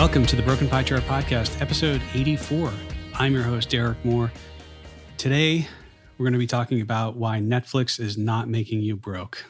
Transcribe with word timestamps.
Welcome 0.00 0.24
to 0.24 0.34
the 0.34 0.42
Broken 0.42 0.66
Pie 0.66 0.84
Chart 0.84 1.02
Podcast, 1.02 1.60
episode 1.60 2.00
84. 2.14 2.72
I'm 3.16 3.34
your 3.34 3.42
host, 3.42 3.68
Derek 3.68 4.02
Moore. 4.02 4.32
Today, 5.18 5.68
we're 6.16 6.24
going 6.24 6.32
to 6.32 6.38
be 6.38 6.46
talking 6.46 6.80
about 6.80 7.16
why 7.16 7.38
Netflix 7.38 8.00
is 8.00 8.16
not 8.16 8.48
making 8.48 8.80
you 8.80 8.96
broke. 8.96 9.44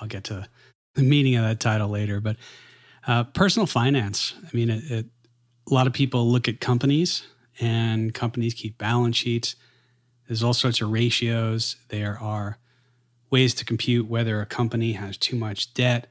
I'll 0.00 0.06
get 0.06 0.22
to 0.24 0.48
the 0.94 1.02
meaning 1.02 1.34
of 1.34 1.42
that 1.42 1.58
title 1.58 1.88
later, 1.88 2.20
but 2.20 2.36
uh, 3.08 3.24
personal 3.24 3.66
finance. 3.66 4.34
I 4.40 4.56
mean, 4.56 4.70
it, 4.70 4.88
it, 4.88 5.06
a 5.68 5.74
lot 5.74 5.88
of 5.88 5.92
people 5.92 6.30
look 6.30 6.46
at 6.46 6.60
companies 6.60 7.26
and 7.58 8.14
companies 8.14 8.54
keep 8.54 8.78
balance 8.78 9.16
sheets. 9.16 9.56
There's 10.28 10.44
all 10.44 10.54
sorts 10.54 10.80
of 10.80 10.92
ratios. 10.92 11.74
There 11.88 12.16
are 12.20 12.56
ways 13.30 13.52
to 13.54 13.64
compute 13.64 14.06
whether 14.06 14.40
a 14.40 14.46
company 14.46 14.92
has 14.92 15.16
too 15.16 15.34
much 15.34 15.74
debt, 15.74 16.06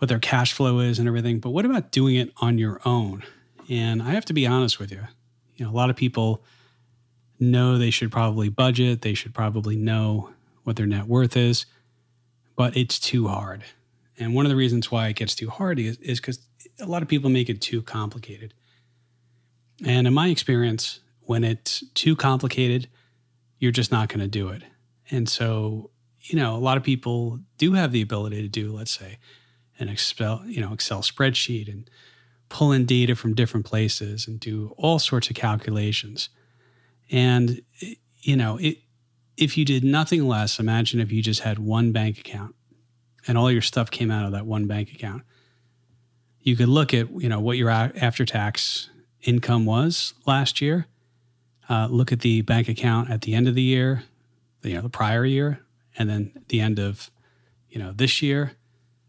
what 0.00 0.08
their 0.08 0.18
cash 0.18 0.54
flow 0.54 0.78
is, 0.78 0.98
and 0.98 1.06
everything. 1.06 1.40
But 1.40 1.50
what 1.50 1.66
about 1.66 1.92
doing 1.92 2.16
it 2.16 2.32
on 2.38 2.56
your 2.56 2.80
own? 2.86 3.22
And 3.68 4.02
I 4.02 4.12
have 4.12 4.24
to 4.24 4.32
be 4.32 4.46
honest 4.46 4.78
with 4.78 4.90
you. 4.90 5.02
You 5.56 5.66
know, 5.66 5.70
a 5.70 5.76
lot 5.76 5.90
of 5.90 5.96
people 5.96 6.42
know 7.38 7.76
they 7.76 7.90
should 7.90 8.10
probably 8.10 8.48
budget, 8.48 9.02
they 9.02 9.12
should 9.12 9.34
probably 9.34 9.76
know 9.76 10.30
what 10.64 10.76
their 10.76 10.86
net 10.86 11.04
worth 11.06 11.36
is, 11.36 11.66
but 12.56 12.74
it's 12.78 12.98
too 12.98 13.28
hard. 13.28 13.62
And 14.18 14.34
one 14.34 14.46
of 14.46 14.50
the 14.50 14.56
reasons 14.56 14.90
why 14.90 15.08
it 15.08 15.16
gets 15.16 15.34
too 15.34 15.50
hard 15.50 15.78
is 15.78 15.98
because 15.98 16.40
a 16.80 16.86
lot 16.86 17.02
of 17.02 17.08
people 17.08 17.28
make 17.28 17.50
it 17.50 17.60
too 17.60 17.82
complicated. 17.82 18.54
And 19.84 20.06
in 20.06 20.14
my 20.14 20.28
experience, 20.28 21.00
when 21.20 21.44
it's 21.44 21.84
too 21.92 22.16
complicated, 22.16 22.88
you're 23.58 23.70
just 23.70 23.92
not 23.92 24.08
going 24.08 24.20
to 24.20 24.28
do 24.28 24.48
it. 24.48 24.62
And 25.10 25.28
so, 25.28 25.90
you 26.22 26.38
know, 26.38 26.56
a 26.56 26.58
lot 26.58 26.78
of 26.78 26.82
people 26.82 27.40
do 27.58 27.74
have 27.74 27.92
the 27.92 28.00
ability 28.00 28.40
to 28.40 28.48
do, 28.48 28.72
let's 28.72 28.90
say, 28.90 29.18
an 29.80 29.88
Excel, 29.88 30.42
you 30.46 30.60
know, 30.60 30.72
Excel 30.72 31.02
spreadsheet 31.02 31.68
and 31.68 31.90
pull 32.48 32.72
in 32.72 32.84
data 32.84 33.16
from 33.16 33.34
different 33.34 33.66
places 33.66 34.26
and 34.28 34.38
do 34.38 34.74
all 34.76 34.98
sorts 34.98 35.30
of 35.30 35.36
calculations. 35.36 36.28
And, 37.10 37.62
you 38.20 38.36
know, 38.36 38.58
it, 38.58 38.78
if 39.36 39.56
you 39.56 39.64
did 39.64 39.82
nothing 39.82 40.28
less, 40.28 40.60
imagine 40.60 41.00
if 41.00 41.10
you 41.10 41.22
just 41.22 41.40
had 41.40 41.58
one 41.58 41.92
bank 41.92 42.18
account 42.18 42.54
and 43.26 43.38
all 43.38 43.50
your 43.50 43.62
stuff 43.62 43.90
came 43.90 44.10
out 44.10 44.26
of 44.26 44.32
that 44.32 44.46
one 44.46 44.66
bank 44.66 44.92
account. 44.92 45.22
You 46.42 46.56
could 46.56 46.68
look 46.68 46.92
at, 46.94 47.10
you 47.20 47.28
know, 47.28 47.40
what 47.40 47.56
your 47.56 47.70
after 47.70 48.24
tax 48.24 48.90
income 49.22 49.64
was 49.64 50.14
last 50.26 50.60
year. 50.60 50.86
Uh, 51.68 51.86
look 51.90 52.12
at 52.12 52.20
the 52.20 52.42
bank 52.42 52.68
account 52.68 53.10
at 53.10 53.22
the 53.22 53.34
end 53.34 53.46
of 53.46 53.54
the 53.54 53.62
year, 53.62 54.02
you 54.62 54.74
know, 54.74 54.80
the 54.80 54.88
prior 54.90 55.24
year, 55.24 55.60
and 55.96 56.08
then 56.10 56.32
the 56.48 56.60
end 56.60 56.78
of, 56.78 57.10
you 57.68 57.78
know, 57.78 57.92
this 57.92 58.22
year. 58.22 58.52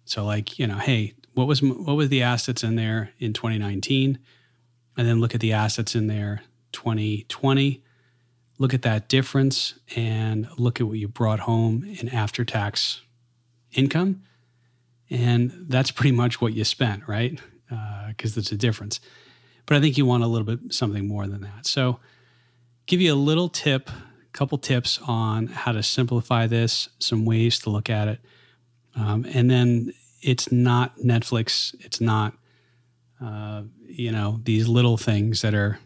So 0.05 0.25
like, 0.25 0.59
you 0.59 0.67
know, 0.67 0.77
hey, 0.77 1.13
what 1.33 1.47
was 1.47 1.61
what 1.61 1.95
was 1.95 2.09
the 2.09 2.23
assets 2.23 2.63
in 2.63 2.75
there 2.75 3.11
in 3.19 3.33
2019, 3.33 4.19
and 4.97 5.07
then 5.07 5.19
look 5.19 5.33
at 5.33 5.41
the 5.41 5.53
assets 5.53 5.95
in 5.95 6.07
there 6.07 6.41
2020 6.73 7.83
look 8.61 8.75
at 8.75 8.83
that 8.83 9.09
difference 9.09 9.73
and 9.95 10.47
look 10.55 10.79
at 10.79 10.85
what 10.85 10.99
you 10.99 11.07
brought 11.07 11.39
home 11.39 11.83
in 11.99 12.07
after 12.09 12.45
tax 12.45 13.01
income. 13.73 14.21
And 15.09 15.65
that's 15.67 15.89
pretty 15.89 16.11
much 16.11 16.39
what 16.39 16.53
you 16.53 16.63
spent, 16.63 17.07
right? 17.07 17.39
Because 18.07 18.37
uh, 18.37 18.39
it's 18.39 18.51
a 18.51 18.55
difference. 18.55 18.99
But 19.65 19.77
I 19.77 19.81
think 19.81 19.97
you 19.97 20.05
want 20.05 20.23
a 20.23 20.27
little 20.27 20.45
bit 20.45 20.73
something 20.73 21.07
more 21.07 21.25
than 21.25 21.41
that. 21.41 21.65
So, 21.65 21.99
give 22.85 23.01
you 23.01 23.13
a 23.13 23.15
little 23.15 23.49
tip, 23.49 23.89
a 23.89 24.31
couple 24.31 24.59
tips 24.59 24.99
on 25.07 25.47
how 25.47 25.71
to 25.71 25.81
simplify 25.81 26.45
this, 26.45 26.89
some 26.99 27.25
ways 27.25 27.57
to 27.59 27.71
look 27.71 27.89
at 27.89 28.07
it. 28.07 28.19
Um, 28.95 29.25
and 29.33 29.49
then 29.49 29.93
it's 30.21 30.51
not 30.51 30.97
Netflix, 30.97 31.73
it's 31.79 32.01
not, 32.01 32.33
uh, 33.23 33.63
you 33.85 34.11
know, 34.11 34.39
these 34.43 34.67
little 34.67 34.97
things 34.97 35.41
that 35.41 35.53
are 35.53 35.79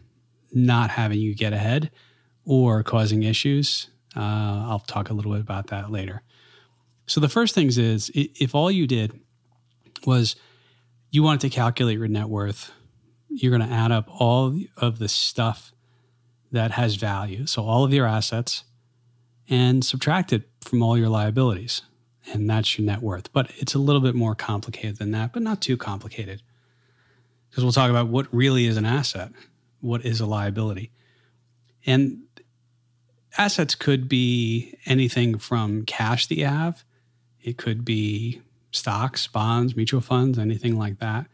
not 0.52 0.90
having 0.90 1.18
you 1.18 1.34
get 1.34 1.52
ahead 1.52 1.90
or 2.44 2.82
causing 2.82 3.22
issues. 3.22 3.88
Uh, 4.16 4.66
I'll 4.68 4.84
talk 4.86 5.10
a 5.10 5.14
little 5.14 5.32
bit 5.32 5.40
about 5.40 5.68
that 5.68 5.90
later. 5.90 6.22
So 7.06 7.20
the 7.20 7.28
first 7.28 7.54
things 7.54 7.78
is 7.78 8.10
if 8.14 8.54
all 8.54 8.70
you 8.70 8.86
did 8.86 9.18
was 10.06 10.36
you 11.10 11.22
wanted 11.22 11.40
to 11.42 11.50
calculate 11.50 11.98
your 11.98 12.08
net 12.08 12.28
worth, 12.28 12.72
you're 13.28 13.56
going 13.56 13.68
to 13.68 13.74
add 13.74 13.92
up 13.92 14.08
all 14.08 14.58
of 14.76 14.98
the 14.98 15.08
stuff 15.08 15.72
that 16.52 16.72
has 16.72 16.94
value, 16.96 17.46
so 17.46 17.64
all 17.64 17.84
of 17.84 17.92
your 17.92 18.06
assets, 18.06 18.64
and 19.48 19.84
subtract 19.84 20.32
it 20.32 20.48
from 20.60 20.82
all 20.82 20.96
your 20.96 21.08
liabilities, 21.08 21.82
and 22.36 22.48
that's 22.48 22.78
your 22.78 22.86
net 22.86 23.02
worth. 23.02 23.32
But 23.32 23.50
it's 23.56 23.74
a 23.74 23.78
little 23.78 24.00
bit 24.00 24.14
more 24.14 24.34
complicated 24.34 24.98
than 24.98 25.10
that, 25.12 25.32
but 25.32 25.42
not 25.42 25.60
too 25.60 25.76
complicated, 25.76 26.42
because 27.50 27.64
we'll 27.64 27.72
talk 27.72 27.90
about 27.90 28.08
what 28.08 28.32
really 28.32 28.66
is 28.66 28.76
an 28.76 28.84
asset, 28.84 29.32
what 29.80 30.04
is 30.04 30.20
a 30.20 30.26
liability, 30.26 30.92
and 31.84 32.22
assets 33.38 33.74
could 33.74 34.08
be 34.08 34.74
anything 34.86 35.38
from 35.38 35.84
cash 35.84 36.26
that 36.26 36.36
you 36.36 36.46
have, 36.46 36.84
it 37.42 37.58
could 37.58 37.84
be 37.84 38.40
stocks, 38.70 39.26
bonds, 39.26 39.76
mutual 39.76 40.00
funds, 40.00 40.38
anything 40.38 40.76
like 40.76 40.98
that. 40.98 41.26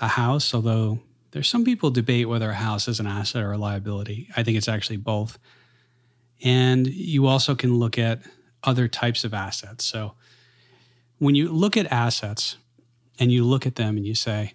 A 0.00 0.08
house, 0.08 0.54
although 0.54 1.00
there's 1.30 1.48
some 1.48 1.64
people 1.64 1.90
debate 1.90 2.28
whether 2.28 2.50
a 2.50 2.54
house 2.54 2.88
is 2.88 3.00
an 3.00 3.06
asset 3.06 3.42
or 3.42 3.52
a 3.52 3.58
liability. 3.58 4.28
I 4.36 4.42
think 4.42 4.56
it's 4.56 4.68
actually 4.68 4.96
both. 4.96 5.38
And 6.42 6.86
you 6.86 7.26
also 7.26 7.54
can 7.54 7.78
look 7.78 7.98
at 7.98 8.22
other 8.64 8.88
types 8.88 9.24
of 9.24 9.34
assets. 9.34 9.84
So 9.84 10.14
when 11.18 11.34
you 11.34 11.50
look 11.50 11.76
at 11.76 11.90
assets 11.92 12.56
and 13.18 13.30
you 13.30 13.44
look 13.44 13.66
at 13.66 13.76
them 13.76 13.96
and 13.96 14.06
you 14.06 14.14
say, 14.14 14.54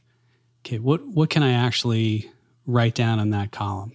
okay, 0.61 0.79
what, 0.79 1.05
what 1.05 1.29
can 1.29 1.43
I 1.43 1.51
actually 1.51 2.31
write 2.65 2.95
down 2.95 3.19
in 3.19 3.29
that 3.31 3.51
column? 3.51 3.93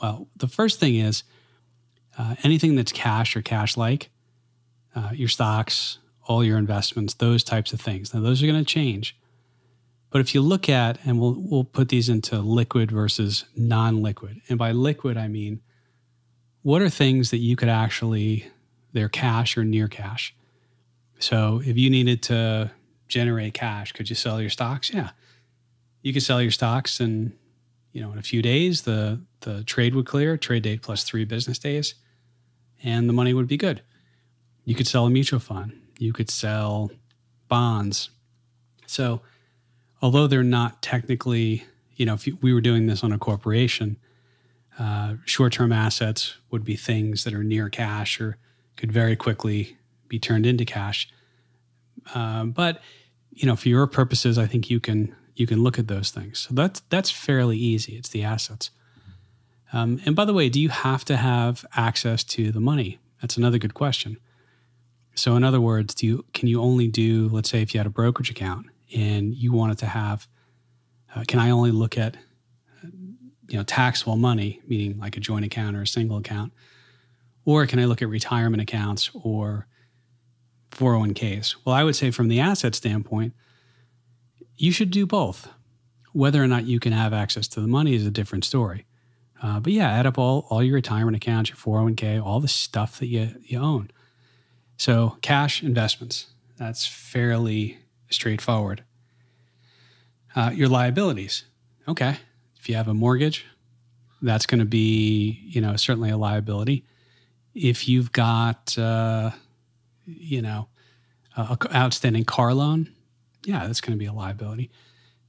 Well, 0.00 0.28
the 0.36 0.48
first 0.48 0.80
thing 0.80 0.96
is 0.96 1.22
uh, 2.18 2.36
anything 2.42 2.76
that's 2.76 2.92
cash 2.92 3.36
or 3.36 3.42
cash 3.42 3.76
like, 3.76 4.10
uh, 4.94 5.10
your 5.12 5.28
stocks, 5.28 5.98
all 6.26 6.44
your 6.44 6.58
investments, 6.58 7.14
those 7.14 7.42
types 7.42 7.72
of 7.72 7.80
things. 7.80 8.14
Now, 8.14 8.20
those 8.20 8.42
are 8.42 8.46
going 8.46 8.62
to 8.62 8.64
change. 8.64 9.16
But 10.10 10.20
if 10.20 10.34
you 10.34 10.40
look 10.42 10.68
at, 10.68 10.98
and 11.04 11.18
we'll, 11.18 11.36
we'll 11.36 11.64
put 11.64 11.88
these 11.88 12.08
into 12.08 12.38
liquid 12.38 12.90
versus 12.90 13.46
non 13.56 14.00
liquid. 14.00 14.40
And 14.48 14.58
by 14.58 14.70
liquid, 14.70 15.16
I 15.16 15.26
mean, 15.26 15.60
what 16.62 16.80
are 16.82 16.88
things 16.88 17.30
that 17.30 17.38
you 17.38 17.56
could 17.56 17.68
actually, 17.68 18.46
they're 18.94 19.10
cash 19.10 19.58
or 19.58 19.64
near 19.64 19.88
cash? 19.88 20.34
So 21.18 21.60
if 21.64 21.76
you 21.76 21.90
needed 21.90 22.22
to 22.24 22.70
generate 23.08 23.52
cash, 23.52 23.92
could 23.92 24.08
you 24.08 24.16
sell 24.16 24.40
your 24.40 24.50
stocks? 24.50 24.90
Yeah. 24.92 25.10
You 26.00 26.12
could 26.12 26.22
sell 26.22 26.40
your 26.40 26.50
stocks 26.50 27.00
and, 27.00 27.36
you 27.92 28.00
know, 28.00 28.12
in 28.12 28.18
a 28.18 28.22
few 28.22 28.40
days, 28.40 28.82
the, 28.82 29.20
the 29.40 29.62
trade 29.64 29.94
would 29.94 30.06
clear, 30.06 30.36
trade 30.36 30.62
date 30.62 30.80
plus 30.82 31.04
three 31.04 31.24
business 31.24 31.58
days 31.58 31.94
and 32.82 33.08
the 33.08 33.12
money 33.12 33.32
would 33.34 33.48
be 33.48 33.56
good. 33.56 33.82
You 34.64 34.74
could 34.74 34.86
sell 34.86 35.06
a 35.06 35.10
mutual 35.10 35.40
fund, 35.40 35.80
you 35.98 36.12
could 36.12 36.30
sell 36.30 36.90
bonds. 37.48 38.10
So, 38.86 39.22
although 40.02 40.26
they're 40.26 40.42
not 40.42 40.82
technically, 40.82 41.64
you 41.96 42.06
know, 42.06 42.14
if 42.14 42.26
we 42.42 42.52
were 42.52 42.60
doing 42.60 42.86
this 42.86 43.02
on 43.02 43.12
a 43.12 43.18
corporation, 43.18 43.96
uh, 44.78 45.14
short 45.24 45.52
term 45.52 45.72
assets 45.72 46.36
would 46.50 46.64
be 46.64 46.76
things 46.76 47.24
that 47.24 47.32
are 47.32 47.44
near 47.44 47.68
cash 47.68 48.20
or 48.20 48.36
could 48.76 48.92
very 48.92 49.16
quickly 49.16 49.76
be 50.08 50.18
turned 50.18 50.46
into 50.46 50.64
cash. 50.64 51.08
Uh, 52.14 52.44
but 52.44 52.80
you 53.32 53.46
know, 53.46 53.56
for 53.56 53.68
your 53.68 53.86
purposes, 53.86 54.38
I 54.38 54.46
think 54.46 54.70
you 54.70 54.80
can 54.80 55.14
you 55.34 55.46
can 55.46 55.62
look 55.62 55.78
at 55.78 55.88
those 55.88 56.10
things. 56.10 56.38
So 56.38 56.54
that's 56.54 56.80
that's 56.88 57.10
fairly 57.10 57.58
easy. 57.58 57.96
It's 57.96 58.08
the 58.08 58.22
assets. 58.22 58.70
Um, 59.72 60.00
and 60.06 60.14
by 60.14 60.24
the 60.24 60.32
way, 60.32 60.48
do 60.48 60.60
you 60.60 60.68
have 60.68 61.04
to 61.06 61.16
have 61.16 61.64
access 61.74 62.22
to 62.24 62.52
the 62.52 62.60
money? 62.60 63.00
That's 63.20 63.36
another 63.36 63.58
good 63.58 63.74
question. 63.74 64.18
So, 65.16 65.36
in 65.36 65.44
other 65.44 65.60
words, 65.60 65.94
do 65.94 66.06
you 66.06 66.24
can 66.32 66.48
you 66.48 66.60
only 66.60 66.88
do, 66.88 67.28
let's 67.28 67.50
say, 67.50 67.62
if 67.62 67.74
you 67.74 67.78
had 67.78 67.86
a 67.86 67.90
brokerage 67.90 68.30
account 68.30 68.66
and 68.94 69.34
you 69.34 69.52
wanted 69.52 69.78
to 69.78 69.86
have, 69.86 70.28
uh, 71.14 71.24
can 71.26 71.40
I 71.40 71.50
only 71.50 71.70
look 71.70 71.96
at, 71.98 72.16
you 73.48 73.56
know, 73.56 73.62
taxable 73.64 74.16
money, 74.16 74.60
meaning 74.66 74.98
like 74.98 75.16
a 75.16 75.20
joint 75.20 75.44
account 75.44 75.76
or 75.76 75.82
a 75.82 75.86
single 75.86 76.16
account, 76.18 76.52
or 77.44 77.66
can 77.66 77.78
I 77.78 77.84
look 77.84 78.02
at 78.02 78.08
retirement 78.08 78.62
accounts 78.62 79.10
or 79.14 79.66
401ks? 80.72 81.56
Well, 81.64 81.74
I 81.74 81.84
would 81.84 81.96
say 81.96 82.10
from 82.10 82.28
the 82.28 82.40
asset 82.40 82.74
standpoint, 82.74 83.34
you 84.56 84.72
should 84.72 84.90
do 84.90 85.06
both. 85.06 85.48
Whether 86.12 86.42
or 86.42 86.46
not 86.46 86.64
you 86.64 86.78
can 86.78 86.92
have 86.92 87.12
access 87.12 87.48
to 87.48 87.60
the 87.60 87.66
money 87.66 87.94
is 87.94 88.06
a 88.06 88.10
different 88.10 88.44
story. 88.44 88.86
Uh, 89.42 89.60
but 89.60 89.72
yeah, 89.72 89.90
add 89.90 90.06
up 90.06 90.16
all, 90.16 90.46
all 90.48 90.62
your 90.62 90.76
retirement 90.76 91.16
accounts, 91.16 91.50
your 91.50 91.56
401k, 91.56 92.24
all 92.24 92.40
the 92.40 92.48
stuff 92.48 92.98
that 93.00 93.06
you, 93.06 93.30
you 93.42 93.58
own. 93.58 93.90
So, 94.76 95.18
cash 95.22 95.62
investments, 95.62 96.26
that's 96.56 96.86
fairly 96.86 97.78
straightforward. 98.10 98.84
Uh, 100.34 100.50
your 100.54 100.68
liabilities, 100.68 101.44
okay. 101.86 102.16
If 102.58 102.68
you 102.68 102.76
have 102.76 102.88
a 102.88 102.94
mortgage, 102.94 103.44
that's 104.22 104.46
going 104.46 104.60
to 104.60 104.64
be, 104.64 105.42
you 105.44 105.60
know, 105.60 105.76
certainly 105.76 106.10
a 106.10 106.16
liability. 106.16 106.84
If 107.54 107.88
you've 107.88 108.12
got, 108.12 108.76
uh, 108.76 109.30
you 110.06 110.42
know, 110.42 110.68
a 111.36 111.56
outstanding 111.74 112.24
car 112.24 112.54
loan, 112.54 112.92
yeah, 113.44 113.66
that's 113.66 113.80
going 113.80 113.92
to 113.92 113.98
be 113.98 114.06
a 114.06 114.12
liability. 114.12 114.70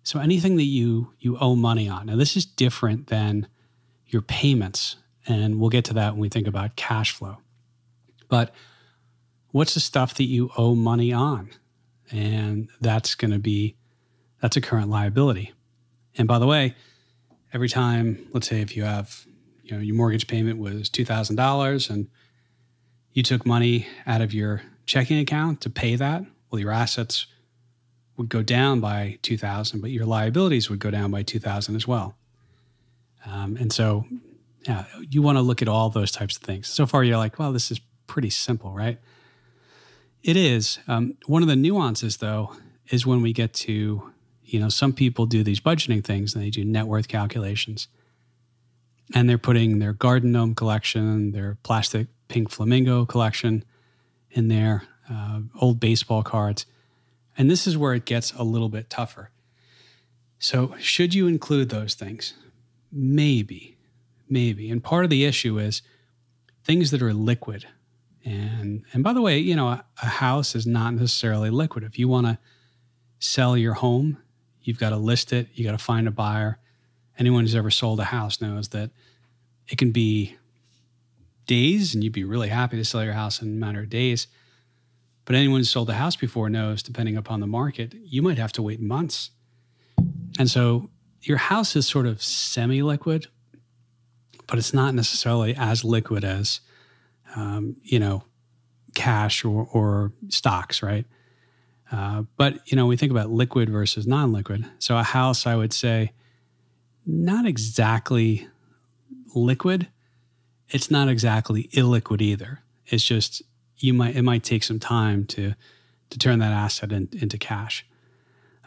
So 0.04 0.20
anything 0.20 0.56
that 0.58 0.64
you 0.64 1.14
you 1.20 1.38
owe 1.40 1.56
money 1.56 1.90
on. 1.90 2.08
Now 2.08 2.16
this 2.16 2.38
is 2.38 2.46
different 2.46 3.08
than 3.08 3.48
your 4.08 4.22
payments, 4.22 4.98
and 5.28 5.60
we'll 5.60 5.70
get 5.70 5.86
to 5.86 5.94
that 5.96 6.14
when 6.14 6.22
we 6.22 6.30
think 6.30 6.48
about 6.48 6.76
cash 6.76 7.12
flow. 7.12 7.38
But 8.28 8.54
what's 9.52 9.74
the 9.74 9.80
stuff 9.80 10.16
that 10.16 10.26
you 10.26 10.52
owe 10.58 10.76
money 10.76 11.12
on? 11.12 11.50
And 12.12 12.70
that's 12.82 13.16
going 13.16 13.32
to 13.32 13.40
be 13.40 13.76
that's 14.42 14.58
a 14.58 14.62
current 14.62 14.90
liability. 14.90 15.54
And 16.18 16.28
by 16.28 16.40
the 16.40 16.48
way, 16.48 16.76
every 17.52 17.70
time, 17.70 18.28
let's 18.32 18.48
say 18.48 18.62
if 18.62 18.78
you 18.78 18.84
have, 18.84 19.26
you 19.66 19.76
know, 19.76 19.82
your 19.82 19.96
mortgage 19.96 20.28
payment 20.28 20.60
was 20.60 20.90
$2,000 20.90 21.90
and 21.90 22.08
you 23.14 23.24
took 23.24 23.46
money 23.46 23.88
out 24.06 24.22
of 24.22 24.34
your 24.34 24.62
checking 24.86 25.18
account 25.18 25.62
to 25.62 25.70
pay 25.70 25.96
that, 25.96 26.24
well, 26.52 26.60
your 26.60 26.72
assets 26.72 27.26
would 28.18 28.30
go 28.30 28.42
down 28.42 28.80
by 28.80 29.18
2000 29.24 29.82
but 29.82 29.90
your 29.90 30.06
liabilities 30.06 30.70
would 30.70 30.80
go 30.80 30.92
down 30.92 31.12
by 31.12 31.24
2000 31.24 31.76
as 31.76 31.88
well. 31.88 32.16
Um, 33.26 33.58
and 33.58 33.74
so 33.74 34.06
yeah 34.68 34.86
you 35.10 35.22
want 35.22 35.38
to 35.38 35.42
look 35.42 35.62
at 35.62 35.68
all 35.68 35.90
those 35.90 36.12
types 36.12 36.38
of 36.38 36.44
things. 36.44 36.68
So 36.68 36.86
far 36.86 37.04
you're 37.04 37.18
like 37.18 37.40
well 37.40 37.52
this 37.52 37.72
is 37.72 37.82
pretty 38.08 38.30
simple 38.30 38.72
right? 38.72 39.00
It 40.24 40.38
is. 40.38 40.80
Um, 40.88 41.18
one 41.26 41.42
of 41.42 41.48
the 41.48 41.56
nuances 41.56 42.18
though 42.18 42.56
is 42.90 43.06
when 43.06 43.22
we 43.22 43.34
get 43.34 43.54
to 43.54 44.12
you 44.44 44.60
know 44.60 44.70
some 44.70 44.94
people 44.94 45.26
do 45.26 45.44
these 45.44 45.60
budgeting 45.60 46.04
things 46.04 46.36
and 46.36 46.44
they 46.44 46.52
do 46.52 46.64
net 46.64 46.86
worth 46.86 47.08
calculations 47.08 47.88
and 49.14 49.30
they're 49.30 49.38
putting 49.38 49.80
their 49.80 49.94
garden 49.94 50.32
gnome 50.32 50.56
collection 50.56 51.32
their 51.32 51.58
plastic 51.64 52.08
pink 52.28 52.50
flamingo 52.50 53.06
collection 53.06 53.64
in 54.32 54.48
there 54.48 54.84
uh, 55.10 55.40
old 55.60 55.80
baseball 55.80 56.24
cards 56.24 56.66
and 57.38 57.50
this 57.50 57.68
is 57.68 57.78
where 57.78 57.94
it 57.94 58.06
gets 58.06 58.32
a 58.34 58.44
little 58.44 58.70
bit 58.70 58.90
tougher. 58.90 59.32
So, 60.40 60.76
should 60.80 61.14
you 61.14 61.28
include 61.28 61.70
those 61.70 61.96
things? 61.96 62.34
Maybe, 62.92 63.78
maybe. 64.30 64.70
And 64.70 64.84
part 64.84 65.04
of 65.04 65.10
the 65.10 65.26
issue 65.26 65.58
is 65.58 65.82
things 66.64 66.92
that 66.92 67.02
are 67.02 67.14
liquid. 67.14 67.68
And 68.24 68.84
and 68.94 69.04
by 69.04 69.14
the 69.14 69.22
way, 69.22 69.38
you 69.38 69.56
know, 69.56 69.68
a, 69.68 69.86
a 70.02 70.08
house 70.08 70.56
is 70.56 70.66
not 70.66 70.94
necessarily 70.94 71.50
liquid. 71.50 71.84
If 71.84 72.00
you 72.00 72.08
want 72.08 72.28
to 72.28 72.38
sell 73.20 73.58
your 73.58 73.74
home, 73.74 74.18
you've 74.62 74.80
got 74.80 74.90
to 74.90 74.98
list 74.98 75.34
it, 75.34 75.48
you 75.54 75.64
got 75.64 75.78
to 75.78 75.84
find 75.84 76.08
a 76.08 76.12
buyer. 76.12 76.60
Anyone 77.18 77.44
who's 77.44 77.56
ever 77.56 77.72
sold 77.72 78.00
a 78.00 78.06
house 78.06 78.42
knows 78.42 78.70
that 78.70 78.92
it 79.68 79.78
can 79.78 79.92
be 79.92 80.36
days 81.46 81.94
and 81.94 82.04
you'd 82.04 82.14
be 82.14 82.24
really 82.24 82.50
happy 82.50 82.78
to 82.78 82.86
sell 82.86 83.04
your 83.04 83.14
house 83.14 83.42
in 83.42 83.48
a 83.48 83.52
matter 83.52 83.82
of 83.82 83.90
days 83.90 84.28
but 85.26 85.36
anyone 85.36 85.60
who's 85.60 85.72
sold 85.72 85.90
a 85.90 85.96
house 85.96 86.16
before 86.16 86.50
knows, 86.50 86.84
depending 86.84 87.18
upon 87.18 87.40
the 87.40 87.48
market, 87.48 87.94
you 88.06 88.22
might 88.22 88.38
have 88.38 88.52
to 88.54 88.62
wait 88.62 88.80
months. 88.80 89.32
And 90.38 90.50
so 90.50 90.90
your 91.22 91.38
house 91.38 91.76
is 91.76 91.88
sort 91.88 92.06
of 92.06 92.22
semi 92.22 92.84
liquid, 92.84 93.28
but 94.48 94.60
it's 94.60 94.74
not 94.74 94.94
necessarily 94.94 95.56
as 95.56 95.84
liquid 95.84 96.24
as, 96.24 96.62
um, 97.36 97.76
you 97.84 98.00
know, 98.00 98.24
cash 98.94 99.44
or, 99.44 99.68
or 99.74 100.14
stocks, 100.30 100.84
right? 100.84 101.06
Uh, 101.92 102.24
but, 102.38 102.60
you 102.72 102.76
know, 102.76 102.86
we 102.86 102.96
think 102.96 103.12
about 103.12 103.32
liquid 103.32 103.70
versus 103.70 104.06
non 104.06 104.32
liquid. 104.32 104.66
So 104.78 104.96
a 104.96 105.04
house, 105.04 105.48
I 105.48 105.56
would 105.56 105.74
say, 105.74 106.12
not 107.06 107.46
exactly 107.46 108.48
liquid. 109.36 109.88
It's 110.70 110.90
not 110.90 111.10
exactly 111.10 111.70
illiquid 111.74 112.22
either. 112.22 112.62
It's 112.88 113.04
just 113.04 113.42
you 113.78 113.94
might 113.94 114.16
it 114.16 114.24
might 114.24 114.44
take 114.44 114.64
some 114.64 114.80
time 114.80 115.26
to 115.26 115.54
to 116.10 116.20
turn 116.20 116.40
that 116.40 116.52
asset 116.52 116.92
in, 116.92 117.10
into 117.14 117.38
cash. 117.38 117.86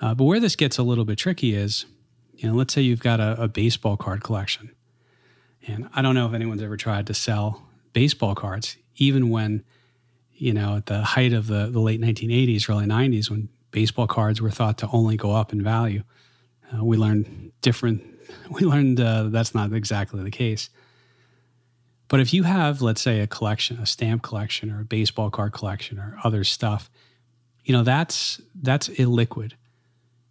Uh, 0.00 0.14
but 0.14 0.24
where 0.24 0.40
this 0.40 0.56
gets 0.56 0.78
a 0.78 0.82
little 0.82 1.04
bit 1.04 1.18
tricky 1.18 1.54
is, 1.54 1.86
you 2.36 2.48
know, 2.48 2.54
let's 2.54 2.72
say 2.72 2.80
you've 2.82 3.00
got 3.00 3.20
a, 3.20 3.42
a 3.42 3.48
baseball 3.48 3.96
card 3.96 4.22
collection, 4.22 4.70
and 5.66 5.88
I 5.94 6.02
don't 6.02 6.14
know 6.14 6.26
if 6.26 6.34
anyone's 6.34 6.62
ever 6.62 6.76
tried 6.76 7.06
to 7.08 7.14
sell 7.14 7.62
baseball 7.92 8.34
cards, 8.34 8.76
even 8.96 9.30
when, 9.30 9.64
you 10.34 10.52
know, 10.52 10.76
at 10.76 10.86
the 10.86 11.02
height 11.02 11.32
of 11.32 11.48
the 11.48 11.66
the 11.66 11.80
late 11.80 12.00
1980s, 12.00 12.68
early 12.68 12.86
90s, 12.86 13.30
when 13.30 13.48
baseball 13.70 14.06
cards 14.06 14.40
were 14.40 14.50
thought 14.50 14.78
to 14.78 14.88
only 14.92 15.16
go 15.16 15.32
up 15.32 15.52
in 15.52 15.62
value. 15.62 16.02
Uh, 16.72 16.84
we 16.84 16.96
learned 16.96 17.52
different. 17.60 18.02
We 18.50 18.62
learned 18.62 19.00
uh, 19.00 19.24
that's 19.24 19.54
not 19.54 19.72
exactly 19.72 20.22
the 20.22 20.30
case. 20.30 20.70
But 22.08 22.20
if 22.20 22.32
you 22.32 22.44
have, 22.44 22.80
let's 22.80 23.02
say, 23.02 23.20
a 23.20 23.26
collection, 23.26 23.78
a 23.78 23.86
stamp 23.86 24.22
collection 24.22 24.70
or 24.70 24.80
a 24.80 24.84
baseball 24.84 25.30
card 25.30 25.52
collection 25.52 25.98
or 25.98 26.18
other 26.24 26.42
stuff, 26.44 26.90
you 27.64 27.72
know, 27.72 27.82
that's 27.82 28.40
that's 28.54 28.88
illiquid. 28.88 29.52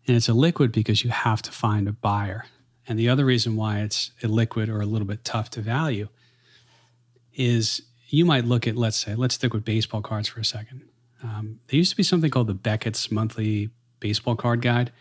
And 0.07 0.15
it's 0.15 0.27
illiquid 0.27 0.71
because 0.71 1.03
you 1.03 1.11
have 1.11 1.41
to 1.44 1.51
find 1.51 1.88
a 1.88 1.91
buyer. 1.91 2.45
And 2.88 2.97
the 2.97 3.09
other 3.09 3.25
reason 3.25 3.55
why 3.55 3.81
it's 3.81 4.11
illiquid 4.21 4.69
or 4.69 4.81
a 4.81 4.85
little 4.85 5.07
bit 5.07 5.23
tough 5.23 5.49
to 5.51 5.61
value 5.61 6.07
is 7.35 7.81
you 8.07 8.25
might 8.25 8.45
look 8.45 8.65
at, 8.65 8.75
let's 8.75 8.97
say, 8.97 9.15
let's 9.15 9.35
stick 9.35 9.53
with 9.53 9.65
baseball 9.65 10.01
cards 10.01 10.29
for 10.29 10.39
a 10.39 10.45
second. 10.45 10.81
Um, 11.21 11.59
there 11.67 11.77
used 11.77 11.91
to 11.91 11.97
be 11.97 12.03
something 12.03 12.31
called 12.31 12.47
the 12.47 12.53
Beckett's 12.53 13.11
Monthly 13.11 13.69
Baseball 13.99 14.35
Card 14.35 14.61
Guide, 14.61 14.91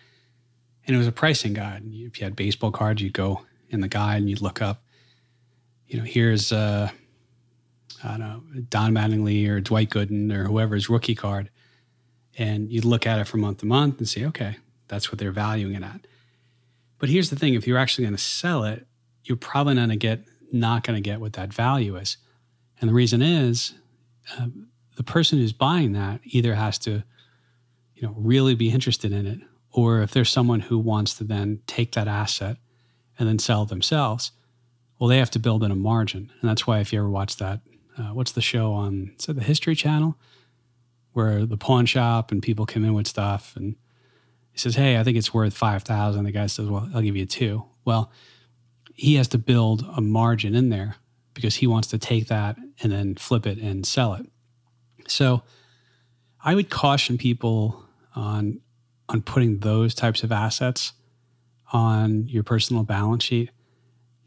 and 0.87 0.95
it 0.95 0.99
was 0.99 1.07
a 1.07 1.13
pricing 1.13 1.53
guide. 1.53 1.83
If 1.87 2.21
you 2.21 2.25
had 2.25 2.37
baseball 2.37 2.71
cards, 2.71 3.03
you'd 3.03 3.13
go 3.13 3.43
in 3.71 3.81
the 3.81 3.89
guide 3.89 4.19
and 4.19 4.31
you'd 4.31 4.41
look 4.41 4.63
up 4.63 4.83
you 5.89 5.99
know, 5.99 6.05
here's 6.05 6.53
uh, 6.53 6.91
I 8.03 8.09
don't 8.09 8.21
know 8.21 8.43
Don 8.69 8.93
Mattingly 8.93 9.49
or 9.49 9.61
Dwight 9.61 9.91
Gooden 9.91 10.33
or 10.33 10.45
whoever's 10.45 10.89
rookie 10.89 11.15
card, 11.15 11.51
and 12.37 12.71
you'd 12.71 12.85
look 12.85 13.07
at 13.07 13.19
it 13.19 13.27
from 13.27 13.41
month 13.41 13.59
to 13.59 13.67
month 13.67 13.99
and 13.99 14.09
say, 14.09 14.25
okay, 14.25 14.57
that's 14.89 15.11
what 15.11 15.19
they're 15.19 15.33
valuing 15.33 15.75
it 15.75 15.83
at. 15.83 16.07
But 16.99 17.09
here's 17.09 17.31
the 17.31 17.37
thing: 17.37 17.55
if 17.55 17.67
you're 17.67 17.79
actually 17.79 18.05
going 18.05 18.17
to 18.17 18.23
sell 18.23 18.65
it, 18.65 18.87
you're 19.25 19.37
probably 19.37 19.75
not 19.75 19.89
going 19.89 19.91
to 19.91 19.97
get 19.97 20.25
not 20.53 20.85
going 20.85 20.97
to 20.97 21.09
get 21.09 21.21
what 21.21 21.35
that 21.35 21.53
value 21.53 21.97
is, 21.97 22.17
and 22.81 22.91
the 22.91 22.95
reason 22.95 23.23
is 23.23 23.75
uh, 24.39 24.47
the 24.97 25.03
person 25.03 25.39
who's 25.39 25.53
buying 25.53 25.93
that 25.93 26.21
either 26.25 26.55
has 26.55 26.79
to, 26.79 27.05
you 27.95 28.03
know, 28.03 28.15
really 28.17 28.55
be 28.55 28.71
interested 28.71 29.13
in 29.13 29.27
it, 29.27 29.41
or 29.77 30.03
if 30.03 30.11
there's 30.11 30.31
someone 30.31 30.61
who 30.61 30.79
wants 30.79 31.15
to 31.15 31.25
then 31.25 31.61
take 31.69 31.93
that 31.93 32.09
asset 32.09 32.57
and 33.19 33.29
then 33.29 33.39
sell 33.39 33.65
themselves 33.65 34.33
well, 34.99 35.09
they 35.09 35.19
have 35.19 35.31
to 35.33 35.39
build 35.39 35.63
in 35.63 35.71
a 35.71 35.77
margin. 35.77 36.33
And 36.41 36.51
that's 36.51 36.67
why 36.67 36.81
if 36.81 36.93
you 36.93 36.99
ever 36.99 37.11
watch 37.11 37.37
that, 37.37 37.61
uh, 37.99 38.15
what's 38.15 38.33
the 38.33 38.41
show 38.41 38.73
on, 38.73 39.13
is 39.19 39.27
the 39.27 39.43
History 39.43 39.75
Channel? 39.75 40.17
Where 41.13 41.47
the 41.47 41.57
pawn 41.57 41.87
shop 41.87 42.31
and 42.31 42.43
people 42.43 42.67
come 42.67 42.85
in 42.85 42.95
with 42.95 43.07
stuff 43.07 43.55
and 43.57 43.77
he 44.53 44.59
says, 44.59 44.75
Hey, 44.75 44.99
I 44.99 45.05
think 45.05 45.17
it's 45.17 45.33
worth 45.33 45.57
5,000. 45.57 46.25
The 46.25 46.31
guy 46.31 46.47
says, 46.47 46.67
Well, 46.67 46.89
I'll 46.95 47.03
give 47.03 47.17
you 47.17 47.27
two. 47.27 47.65
Well, 47.85 48.11
he 48.95 49.15
has 49.17 49.29
to 49.29 49.39
build 49.39 49.87
a 49.97 50.01
margin 50.01 50.55
in 50.55 50.71
there 50.71 50.97
because 51.35 51.57
he 51.57 51.67
wants 51.67 51.89
to 51.89 51.99
take 51.99 52.29
that 52.29 52.57
and 52.83 52.91
then 52.91 53.15
flip 53.15 53.47
it 53.47 53.59
and 53.59 53.87
sell 53.87 54.15
it. 54.15 54.27
So 55.09 55.43
I 56.43 56.55
would 56.55 56.71
caution 56.71 57.19
people 57.19 57.85
on 58.15 58.61
on 59.09 59.23
putting 59.23 59.59
those 59.59 59.95
types 59.95 60.23
of 60.23 60.33
assets 60.33 60.93
on 61.73 62.29
your 62.29 62.43
personal 62.43 62.83
balance 62.83 63.25
sheet 63.25 63.51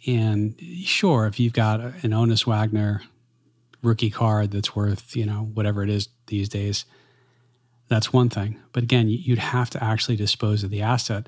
and 0.07 0.55
sure, 0.83 1.27
if 1.27 1.39
you've 1.39 1.53
got 1.53 1.81
an 1.81 2.11
Honus 2.11 2.45
Wagner 2.45 3.01
rookie 3.81 4.09
card 4.09 4.51
that's 4.51 4.75
worth, 4.75 5.15
you 5.15 5.25
know, 5.25 5.49
whatever 5.53 5.83
it 5.83 5.89
is 5.89 6.09
these 6.27 6.47
days, 6.47 6.85
that's 7.89 8.13
one 8.13 8.29
thing. 8.29 8.59
But 8.71 8.83
again, 8.83 9.09
you'd 9.09 9.39
have 9.39 9.69
to 9.71 9.83
actually 9.83 10.15
dispose 10.15 10.63
of 10.63 10.69
the 10.69 10.81
asset 10.81 11.27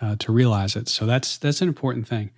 uh, 0.00 0.16
to 0.18 0.32
realize 0.32 0.76
it. 0.76 0.88
So 0.88 1.06
that's 1.06 1.38
that's 1.38 1.62
an 1.62 1.68
important 1.68 2.06
thing. 2.06 2.30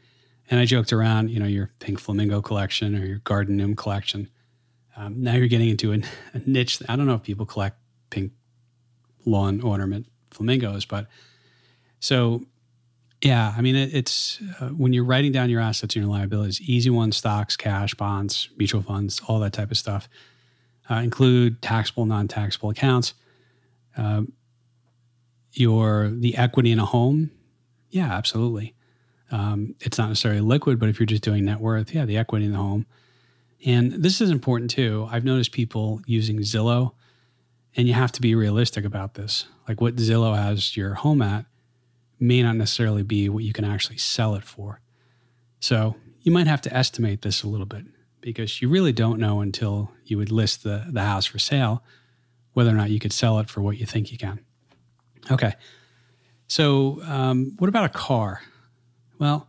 And 0.51 0.61
I 0.61 0.65
joked 0.65 0.93
around, 0.93 1.31
you 1.31 1.41
know, 1.41 1.47
your 1.47 1.71
pink 1.79 1.99
flamingo 1.99 2.43
collection 2.43 2.95
or 2.95 3.05
your 3.05 3.19
garden 3.19 3.57
gnome 3.57 3.77
collection. 3.77 4.29
Um, 4.97 5.23
now 5.23 5.35
you're 5.35 5.49
getting 5.49 5.69
into 5.69 5.93
a, 5.93 6.01
a 6.35 6.41
niche. 6.47 6.83
I 6.89 6.97
don't 6.97 7.07
know 7.07 7.15
if 7.15 7.23
people 7.23 7.47
collect 7.47 7.77
pink 8.11 8.33
lawn 9.25 9.61
ornament 9.61 10.07
flamingos, 10.31 10.85
but 10.85 11.07
so 12.01 12.43
yeah, 13.23 13.53
I 13.57 13.61
mean, 13.61 13.77
it, 13.77 13.95
it's 13.95 14.41
uh, 14.61 14.69
when 14.69 14.93
you're 14.93 15.05
writing 15.05 15.33
down 15.33 15.51
your 15.51 15.61
assets 15.61 15.95
and 15.95 16.05
your 16.05 16.13
liabilities, 16.13 16.61
easy 16.63 16.91
ones, 16.91 17.17
stocks, 17.17 17.57
cash, 17.57 17.95
bonds, 17.95 18.49
mutual 18.57 18.83
funds, 18.83 19.21
all 19.27 19.39
that 19.41 19.53
type 19.53 19.71
of 19.71 19.77
stuff. 19.77 20.09
Uh, 20.91 20.97
include 20.97 21.61
taxable, 21.63 22.05
non-taxable 22.07 22.71
accounts. 22.71 23.15
Uh, 23.97 24.23
your 25.53 26.11
the 26.11 26.37
equity 26.37 26.71
in 26.71 26.79
a 26.79 26.85
home, 26.85 27.31
yeah, 27.91 28.13
absolutely. 28.13 28.75
Um, 29.31 29.75
it's 29.81 29.99
not 29.99 30.09
necessarily 30.09 30.41
liquid, 30.41 30.79
but 30.79 30.89
if 30.89 30.99
you're 30.99 31.07
just 31.07 31.23
doing 31.23 31.45
net 31.45 31.61
worth, 31.61 31.95
yeah, 31.95 32.05
the 32.05 32.17
equity 32.17 32.47
in 32.47 32.53
the 32.53 32.59
home. 32.59 32.87
And 33.65 33.93
this 33.93 34.21
is 34.21 34.31
important 34.31 34.71
too. 34.71 35.07
I've 35.11 35.25
noticed 35.25 35.53
people 35.53 36.01
using 36.07 36.39
Zillow, 36.39 36.93
and 37.77 37.87
you 37.87 37.95
have 37.95 38.12
to 38.12 38.21
be 38.21 38.35
realistic 38.35 38.85
about 38.85 39.15
this. 39.15 39.47
Like 39.69 39.81
what 39.81 39.97
Zillow 39.97 40.37
has 40.37 40.77
your 40.77 40.95
home 40.95 41.23
at 41.23 41.47
may 42.19 42.43
not 42.43 42.57
necessarily 42.57 43.03
be 43.03 43.29
what 43.29 43.45
you 43.45 43.53
can 43.53 43.65
actually 43.65 43.99
sell 43.99 44.35
it 44.35 44.45
for. 44.45 44.81
So 45.61 45.97
you 46.23 46.33
might 46.33 46.47
have 46.47 46.61
to 46.62 46.77
estimate 46.77 47.23
this 47.23 47.43
a 47.43 47.49
little 47.49 47.67
bit 47.67 47.85
because 48.21 48.61
you 48.61 48.69
really 48.69 48.93
don't 48.93 49.19
know 49.19 49.41
until 49.41 49.93
you 50.05 50.19
would 50.19 50.31
list 50.31 50.62
the, 50.62 50.87
the 50.91 51.03
house 51.03 51.27
for 51.27 51.39
sale 51.39 51.83
whether 52.53 52.71
or 52.71 52.75
not 52.75 52.91
you 52.91 52.99
could 52.99 53.12
sell 53.12 53.39
it 53.39 53.49
for 53.49 53.62
what 53.62 53.79
you 53.79 53.87
think 53.87 54.11
you 54.11 54.19
can. 54.19 54.41
Okay. 55.31 55.55
So, 56.49 57.00
um, 57.05 57.55
what 57.59 57.69
about 57.69 57.85
a 57.85 57.91
car? 57.91 58.43
Well, 59.19 59.49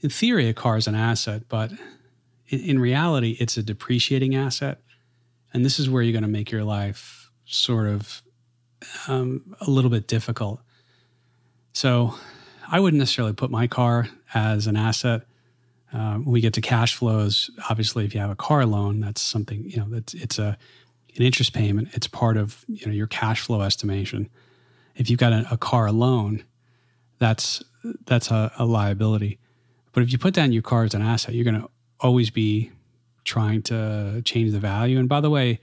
in 0.00 0.10
theory, 0.10 0.48
a 0.48 0.54
car 0.54 0.76
is 0.76 0.86
an 0.86 0.94
asset, 0.94 1.42
but 1.48 1.72
in, 2.48 2.60
in 2.60 2.78
reality, 2.78 3.36
it's 3.38 3.56
a 3.56 3.62
depreciating 3.62 4.34
asset. 4.34 4.80
And 5.52 5.64
this 5.64 5.78
is 5.78 5.90
where 5.90 6.02
you're 6.02 6.12
going 6.12 6.22
to 6.22 6.28
make 6.28 6.50
your 6.50 6.64
life 6.64 7.25
sort 7.46 7.86
of 7.86 8.22
um, 9.08 9.56
a 9.60 9.70
little 9.70 9.90
bit 9.90 10.06
difficult. 10.06 10.60
So, 11.72 12.14
I 12.68 12.80
wouldn't 12.80 12.98
necessarily 12.98 13.32
put 13.32 13.50
my 13.50 13.66
car 13.66 14.08
as 14.34 14.66
an 14.66 14.76
asset. 14.76 15.22
Uh, 15.92 16.14
when 16.14 16.32
we 16.32 16.40
get 16.40 16.54
to 16.54 16.60
cash 16.60 16.94
flows, 16.94 17.48
obviously, 17.70 18.04
if 18.04 18.14
you 18.14 18.20
have 18.20 18.30
a 18.30 18.36
car 18.36 18.66
loan, 18.66 19.00
that's 19.00 19.20
something 19.20 19.64
you 19.68 19.76
know. 19.76 19.86
That's 19.88 20.14
it's 20.14 20.38
a 20.38 20.58
an 21.16 21.22
interest 21.22 21.52
payment. 21.52 21.88
It's 21.92 22.06
part 22.06 22.36
of 22.36 22.64
you 22.68 22.86
know 22.86 22.92
your 22.92 23.06
cash 23.06 23.40
flow 23.40 23.62
estimation. 23.62 24.28
If 24.96 25.08
you've 25.10 25.20
got 25.20 25.32
a, 25.32 25.46
a 25.52 25.56
car 25.56 25.90
loan, 25.92 26.44
that's 27.18 27.62
that's 28.06 28.30
a, 28.30 28.52
a, 28.58 28.64
liability. 28.64 29.38
But 29.92 30.02
if 30.02 30.12
you 30.12 30.18
put 30.18 30.34
down 30.34 30.52
your 30.52 30.62
car 30.62 30.84
as 30.84 30.94
an 30.94 31.02
asset, 31.02 31.34
you're 31.34 31.44
going 31.44 31.60
to 31.60 31.70
always 32.00 32.30
be 32.30 32.72
trying 33.24 33.62
to 33.62 34.22
change 34.24 34.52
the 34.52 34.58
value. 34.58 34.98
And 34.98 35.08
by 35.08 35.20
the 35.20 35.30
way, 35.30 35.60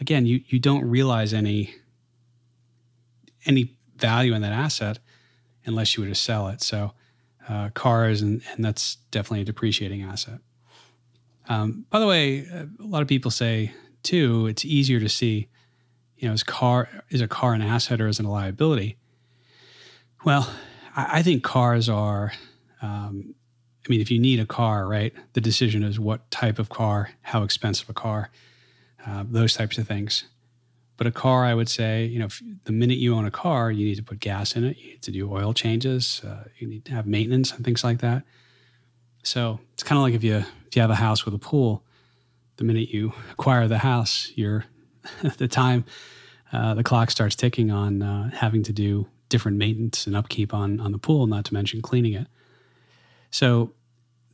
again, 0.00 0.26
you 0.26 0.42
you 0.48 0.58
don't 0.58 0.84
realize 0.84 1.32
any 1.32 1.74
any 3.46 3.76
value 3.96 4.34
in 4.34 4.42
that 4.42 4.52
asset 4.52 4.98
unless 5.64 5.96
you 5.96 6.02
were 6.02 6.08
to 6.08 6.14
sell 6.14 6.48
it. 6.48 6.62
So 6.62 6.92
uh, 7.48 7.70
cars, 7.70 8.22
and, 8.22 8.42
and 8.52 8.64
that's 8.64 8.96
definitely 9.10 9.42
a 9.42 9.44
depreciating 9.44 10.02
asset. 10.02 10.40
Um, 11.48 11.84
by 11.90 11.98
the 11.98 12.06
way, 12.06 12.40
a 12.40 12.68
lot 12.78 13.02
of 13.02 13.08
people 13.08 13.30
say 13.30 13.72
too, 14.02 14.46
it's 14.46 14.64
easier 14.64 15.00
to 15.00 15.08
see, 15.08 15.48
you 16.16 16.28
know, 16.28 16.34
is 16.34 16.42
car 16.42 16.88
is 17.10 17.20
a 17.20 17.28
car 17.28 17.54
an 17.54 17.62
asset 17.62 18.00
or 18.00 18.08
is 18.08 18.20
it 18.20 18.26
a 18.26 18.28
liability? 18.28 18.96
Well, 20.24 20.50
I, 20.96 21.18
I 21.18 21.22
think 21.22 21.42
cars 21.42 21.88
are. 21.88 22.32
Um, 22.82 23.34
I 23.86 23.90
mean, 23.90 24.00
if 24.00 24.10
you 24.10 24.18
need 24.18 24.38
a 24.38 24.46
car, 24.46 24.86
right, 24.86 25.12
the 25.32 25.40
decision 25.40 25.82
is 25.82 25.98
what 25.98 26.30
type 26.30 26.58
of 26.58 26.68
car, 26.68 27.10
how 27.22 27.42
expensive 27.42 27.88
a 27.88 27.94
car, 27.94 28.30
uh, 29.06 29.24
those 29.28 29.54
types 29.54 29.78
of 29.78 29.86
things. 29.86 30.24
But 30.96 31.06
a 31.06 31.10
car, 31.10 31.46
I 31.46 31.54
would 31.54 31.68
say, 31.68 32.04
you 32.04 32.18
know, 32.18 32.28
the 32.64 32.72
minute 32.72 32.98
you 32.98 33.14
own 33.14 33.24
a 33.24 33.30
car, 33.30 33.70
you 33.70 33.86
need 33.86 33.94
to 33.94 34.02
put 34.02 34.20
gas 34.20 34.54
in 34.54 34.64
it. 34.64 34.76
You 34.76 34.90
need 34.90 35.02
to 35.02 35.10
do 35.10 35.32
oil 35.32 35.54
changes. 35.54 36.20
Uh, 36.22 36.44
you 36.58 36.66
need 36.66 36.84
to 36.84 36.92
have 36.92 37.06
maintenance 37.06 37.52
and 37.52 37.64
things 37.64 37.82
like 37.82 38.00
that. 38.00 38.22
So 39.22 39.60
it's 39.72 39.82
kind 39.82 39.98
of 39.98 40.02
like 40.02 40.14
if 40.14 40.22
you 40.22 40.44
if 40.66 40.76
you 40.76 40.82
have 40.82 40.90
a 40.90 40.96
house 40.96 41.24
with 41.24 41.34
a 41.34 41.38
pool, 41.38 41.82
the 42.56 42.64
minute 42.64 42.90
you 42.90 43.12
acquire 43.30 43.66
the 43.66 43.78
house, 43.78 44.30
you're 44.34 44.66
the 45.38 45.48
time 45.48 45.84
uh, 46.52 46.74
the 46.74 46.82
clock 46.82 47.10
starts 47.10 47.36
ticking 47.36 47.70
on 47.70 48.02
uh, 48.02 48.30
having 48.30 48.62
to 48.64 48.72
do 48.72 49.06
different 49.28 49.56
maintenance 49.56 50.06
and 50.06 50.16
upkeep 50.16 50.52
on 50.52 50.80
on 50.80 50.92
the 50.92 50.98
pool, 50.98 51.26
not 51.26 51.44
to 51.46 51.54
mention 51.54 51.80
cleaning 51.80 52.12
it. 52.12 52.26
So 53.30 53.72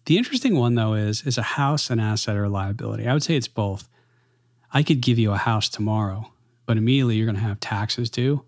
the 0.06 0.18
interesting 0.18 0.56
one 0.56 0.75
though 0.75 0.94
is 0.94 1.23
is 1.23 1.38
a 1.38 1.42
house 1.42 1.90
an 1.90 2.00
asset 2.00 2.37
or 2.37 2.44
a 2.44 2.49
liability? 2.49 3.06
I 3.06 3.12
would 3.12 3.23
say 3.23 3.37
it's 3.37 3.49
both. 3.49 3.88
I 4.76 4.83
could 4.83 5.00
give 5.00 5.18
you 5.18 5.33
a 5.33 5.37
house 5.37 5.68
tomorrow 5.68 6.30
but 6.66 6.76
immediately 6.76 7.16
you're 7.16 7.26
going 7.26 7.37
to 7.37 7.42
have 7.42 7.61
taxes 7.61 8.11
due. 8.11 8.45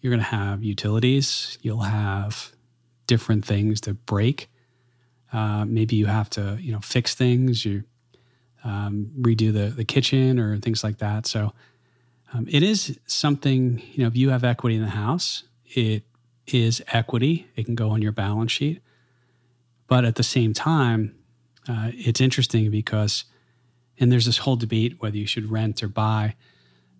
You're 0.00 0.10
going 0.10 0.22
to 0.22 0.26
have 0.26 0.62
utilities. 0.62 1.58
You'll 1.62 1.80
have 1.80 2.52
different 3.06 3.44
things 3.44 3.80
that 3.82 4.04
break. 4.04 4.50
Uh, 5.32 5.64
maybe 5.64 5.96
you 5.96 6.06
have 6.06 6.28
to, 6.30 6.58
you 6.60 6.72
know, 6.72 6.80
fix 6.80 7.14
things. 7.14 7.64
You 7.64 7.84
um, 8.64 9.10
redo 9.20 9.52
the 9.52 9.72
the 9.74 9.84
kitchen 9.84 10.38
or 10.38 10.58
things 10.58 10.82
like 10.82 10.98
that. 10.98 11.26
So 11.26 11.52
um, 12.32 12.46
it 12.50 12.62
is 12.62 12.98
something. 13.06 13.82
You 13.92 14.02
know, 14.02 14.08
if 14.08 14.16
you 14.16 14.30
have 14.30 14.44
equity 14.44 14.76
in 14.76 14.82
the 14.82 14.88
house, 14.88 15.44
it 15.64 16.04
is 16.46 16.82
equity. 16.88 17.46
It 17.56 17.64
can 17.64 17.74
go 17.74 17.90
on 17.90 18.02
your 18.02 18.12
balance 18.12 18.52
sheet. 18.52 18.82
But 19.88 20.04
at 20.04 20.16
the 20.16 20.24
same 20.24 20.52
time, 20.52 21.14
uh, 21.68 21.90
it's 21.92 22.20
interesting 22.20 22.70
because, 22.70 23.24
and 23.98 24.12
there's 24.12 24.26
this 24.26 24.38
whole 24.38 24.56
debate 24.56 24.96
whether 24.98 25.16
you 25.16 25.26
should 25.26 25.50
rent 25.50 25.82
or 25.82 25.88
buy. 25.88 26.34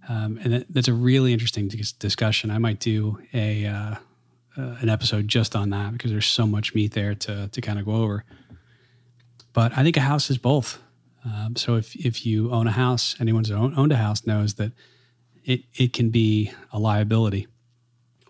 Um, 0.09 0.39
and 0.43 0.53
that, 0.53 0.67
that's 0.71 0.89
a 0.89 0.95
really 0.95 1.33
interesting 1.33 1.69
discussion. 1.99 2.51
I 2.51 2.59
might 2.59 2.79
do 2.79 3.19
a 3.35 3.67
uh, 3.67 3.95
uh, 4.57 4.77
an 4.81 4.89
episode 4.89 5.29
just 5.29 5.55
on 5.55 5.71
that 5.71 5.93
because 5.93 6.11
there's 6.11 6.27
so 6.27 6.47
much 6.47 6.75
meat 6.75 6.93
there 6.93 7.15
to 7.15 7.49
to 7.49 7.61
kind 7.61 7.79
of 7.79 7.85
go 7.85 7.97
over. 7.97 8.25
But 9.53 9.77
I 9.77 9.83
think 9.83 9.97
a 9.97 10.01
house 10.01 10.31
is 10.31 10.39
both. 10.39 10.79
Um, 11.25 11.57
so 11.57 11.75
if 11.75 11.95
if 11.97 12.25
you 12.25 12.53
own 12.53 12.67
a 12.67 12.73
house, 12.73 13.17
anyone 13.21 13.45
who's 13.45 13.53
owned 13.53 13.93
a 13.93 13.97
house 13.97 14.27
knows 14.27 14.55
that 14.55 14.73
it 15.45 15.63
it 15.75 15.93
can 15.93 16.11
be 16.11 16.53
a 16.73 16.79
liability. 16.79 17.49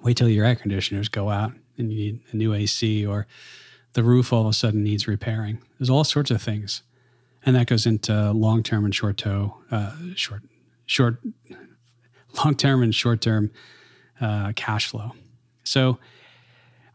Wait 0.03 0.17
till 0.17 0.29
your 0.29 0.45
air 0.45 0.55
conditioners 0.55 1.09
go 1.09 1.31
out 1.31 1.53
and 1.79 1.93
you 1.93 1.99
need 1.99 2.21
a 2.33 2.37
new 2.37 2.55
AC, 2.55 3.05
or 3.05 3.27
the 3.93 4.03
roof 4.03 4.33
all 4.33 4.43
of 4.43 4.49
a 4.49 4.53
sudden 4.53 4.83
needs 4.83 5.07
repairing. 5.07 5.59
There's 5.79 5.91
all 5.91 6.05
sorts 6.05 6.31
of 6.31 6.41
things, 6.41 6.83
and 7.47 7.57
that 7.57 7.67
goes 7.67 7.87
into 7.87 8.33
long 8.33 8.63
term 8.63 8.85
and 8.85 8.95
short 8.95 9.17
term, 9.17 9.53
uh, 9.71 9.93
short 10.15 10.43
short 10.85 11.19
long 12.45 12.55
term 12.55 12.83
and 12.83 12.95
short 12.95 13.23
term 13.23 13.51
uh, 14.21 14.53
cash 14.55 14.89
flow. 14.89 15.13
So 15.65 15.99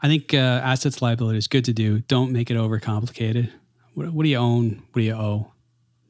I 0.01 0.07
think 0.07 0.33
uh, 0.33 0.37
assets 0.37 1.01
liability 1.01 1.37
is 1.39 1.47
good 1.47 1.65
to 1.65 1.73
do. 1.73 1.99
Don't 2.01 2.31
make 2.31 2.51
it 2.51 2.57
overcomplicated. 2.57 3.49
What, 3.93 4.11
what 4.11 4.23
do 4.23 4.29
you 4.29 4.37
own? 4.37 4.83
What 4.91 5.01
do 5.01 5.01
you 5.01 5.15
owe? 5.15 5.51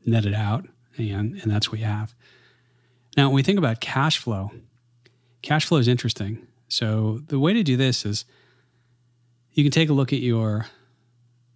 Net 0.03 0.25
it 0.25 0.33
out, 0.33 0.67
and, 0.97 1.35
and 1.35 1.51
that's 1.51 1.71
what 1.71 1.79
you 1.79 1.85
have. 1.85 2.15
Now, 3.15 3.27
when 3.27 3.35
we 3.35 3.43
think 3.43 3.59
about 3.59 3.81
cash 3.81 4.17
flow, 4.17 4.49
cash 5.43 5.65
flow 5.65 5.77
is 5.77 5.87
interesting. 5.87 6.47
So 6.69 7.21
the 7.27 7.37
way 7.37 7.53
to 7.53 7.61
do 7.61 7.77
this 7.77 8.03
is 8.03 8.25
you 9.53 9.63
can 9.63 9.71
take 9.71 9.89
a 9.89 9.93
look 9.93 10.11
at 10.11 10.19
your, 10.19 10.65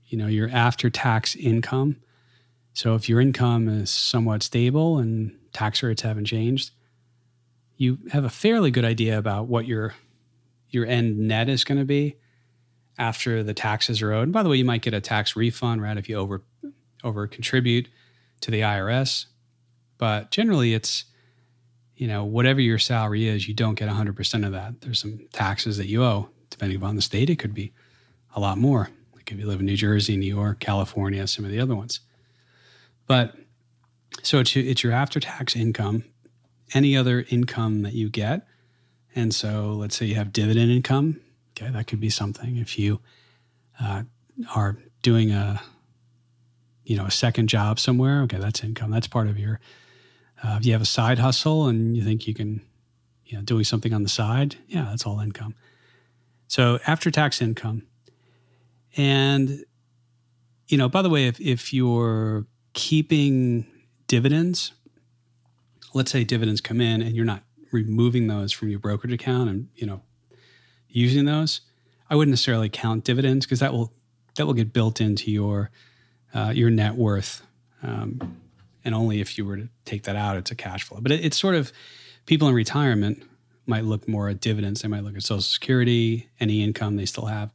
you 0.08 0.18
know, 0.18 0.28
your 0.28 0.50
after-tax 0.50 1.36
income. 1.36 1.96
So 2.76 2.94
if 2.94 3.08
your 3.08 3.22
income 3.22 3.70
is 3.70 3.90
somewhat 3.90 4.44
stable 4.44 5.00
and 5.00 5.34
tax 5.54 5.82
rates 5.82 6.02
haven't 6.02 6.26
changed, 6.26 6.72
you 7.78 7.98
have 8.12 8.26
a 8.26 8.30
fairly 8.30 8.70
good 8.70 8.84
idea 8.84 9.18
about 9.18 9.48
what 9.48 9.66
your 9.66 9.96
your 10.70 10.86
end 10.86 11.18
net 11.18 11.48
is 11.48 11.64
going 11.64 11.78
to 11.78 11.86
be 11.86 12.18
after 12.98 13.44
the 13.44 13.54
taxes 13.54 14.02
are 14.02 14.12
owed. 14.12 14.24
And 14.24 14.34
by 14.34 14.44
the 14.44 14.50
way, 14.50 14.58
you 14.58 14.66
might 14.66 14.82
get 14.82 14.94
a 14.94 15.00
tax 15.00 15.38
refund, 15.38 15.82
right, 15.82 15.98
if 15.98 16.10
you 16.10 16.18
over 16.18 16.44
over 17.02 17.28
contribute 17.28 17.88
to 18.42 18.52
the 18.52 18.60
IRS. 18.60 19.28
But 19.98 20.32
generally, 20.32 20.74
it's 20.74 21.06
you 21.96 22.08
know 22.08 22.26
whatever 22.26 22.60
your 22.60 22.78
salary 22.78 23.26
is, 23.26 23.48
you 23.48 23.54
don't 23.54 23.76
get 23.76 23.88
100% 23.88 24.46
of 24.46 24.52
that. 24.52 24.82
There's 24.82 25.00
some 25.00 25.22
taxes 25.32 25.78
that 25.78 25.88
you 25.88 26.04
owe, 26.04 26.28
depending 26.50 26.78
upon 26.78 26.98
the 26.98 27.02
state. 27.02 27.30
It 27.30 27.38
could 27.38 27.54
be 27.54 27.72
a 28.36 28.42
lot 28.42 28.58
more. 28.58 28.90
Like 29.16 29.32
if 29.32 29.40
you 29.40 29.48
live 29.48 29.62
in 29.62 29.66
New 29.66 29.78
Jersey, 29.78 30.18
New 30.18 30.36
York, 30.36 30.60
California, 30.60 31.26
some 31.26 31.46
of 31.46 31.52
the 31.52 31.62
other 31.62 31.74
ones. 31.74 32.02
But 33.08 33.36
so 34.24 34.40
it's, 34.40 34.56
it's 34.56 34.84
your 34.84 34.94
after 34.94 35.20
tax 35.20 35.56
income 35.56 36.04
any 36.74 36.98
other 36.98 37.26
income 37.30 37.84
that 37.84 37.94
you 37.94 38.10
get. 38.10 38.48
And 39.16 39.34
so 39.34 39.74
let's 39.74 39.96
say 39.96 40.06
you 40.06 40.16
have 40.16 40.34
dividend 40.34 40.72
income. 40.72 41.22
Okay, 41.52 41.72
that 41.72 41.88
could 41.88 42.00
be 42.00 42.10
something. 42.10 42.58
If 42.58 42.78
you 42.78 43.00
uh, 43.80 44.04
are 44.54 44.78
doing 45.02 45.32
a, 45.32 45.62
you 46.84 46.98
know, 46.98 47.06
a 47.06 47.12
second 47.12 47.48
job 47.48 47.80
somewhere, 47.80 48.22
okay, 48.24 48.38
that's 48.38 48.64
income. 48.64 48.92
That's 48.92 49.08
part 49.08 49.28
of 49.28 49.40
your. 49.40 49.60
Uh, 50.44 50.58
if 50.60 50.66
you 50.66 50.74
have 50.74 50.82
a 50.82 50.86
side 50.86 51.18
hustle 51.18 51.68
and 51.68 51.96
you 51.96 52.04
think 52.04 52.28
you 52.28 52.34
can, 52.34 52.62
you 53.26 53.38
know, 53.38 53.44
doing 53.44 53.64
something 53.64 53.94
on 53.94 54.04
the 54.04 54.10
side, 54.10 54.58
yeah, 54.68 54.88
that's 54.90 55.06
all 55.06 55.20
income. 55.22 55.56
So 56.48 56.80
after 56.86 57.10
tax 57.10 57.42
income, 57.42 57.84
and 58.98 59.64
you 60.68 60.78
know, 60.78 60.90
by 60.90 61.02
the 61.02 61.10
way, 61.10 61.28
if 61.28 61.40
if 61.40 61.74
you're 61.74 62.46
keeping 62.76 63.66
dividends, 64.06 64.74
let's 65.96 66.12
say 66.12 66.24
dividends 66.24 66.62
come 66.62 66.80
in 66.80 67.02
and 67.02 67.16
you're 67.16 67.26
not 67.26 67.42
removing 67.72 68.28
those 68.28 68.52
from 68.52 68.70
your 68.70 68.80
brokerage 68.80 69.12
account 69.12 69.50
and 69.50 69.70
you 69.76 69.88
know 69.88 70.04
using 70.90 71.26
those, 71.26 71.62
I 72.10 72.16
wouldn't 72.16 72.32
necessarily 72.32 72.70
count 72.70 73.04
dividends 73.04 73.46
because 73.46 73.60
that 73.62 73.74
will 73.74 73.92
that 74.36 74.46
will 74.46 74.54
get 74.54 74.72
built 74.74 75.02
into 75.02 75.32
your 75.32 75.72
uh, 76.34 76.52
your 76.54 76.70
net 76.70 76.96
worth, 76.96 77.42
um, 77.82 78.38
and 78.84 78.94
only 78.94 79.22
if 79.22 79.38
you 79.38 79.46
were 79.46 79.58
to 79.58 79.70
take 79.86 80.04
that 80.04 80.16
out, 80.16 80.38
it's 80.38 80.52
a 80.52 80.56
cash 80.56 80.84
flow. 80.84 81.00
But 81.02 81.14
it, 81.14 81.26
it's 81.26 81.40
sort 81.40 81.56
of 81.56 81.72
people 82.26 82.48
in 82.48 82.54
retirement 82.54 83.24
might 83.66 83.86
look 83.86 84.08
more 84.08 84.30
at 84.30 84.42
dividends. 84.42 84.82
They 84.82 84.90
might 84.90 85.04
look 85.04 85.16
at 85.16 85.24
Social 85.24 85.42
Security, 85.42 86.30
any 86.40 86.62
income 86.62 86.98
they 86.98 87.06
still 87.06 87.26
have, 87.26 87.54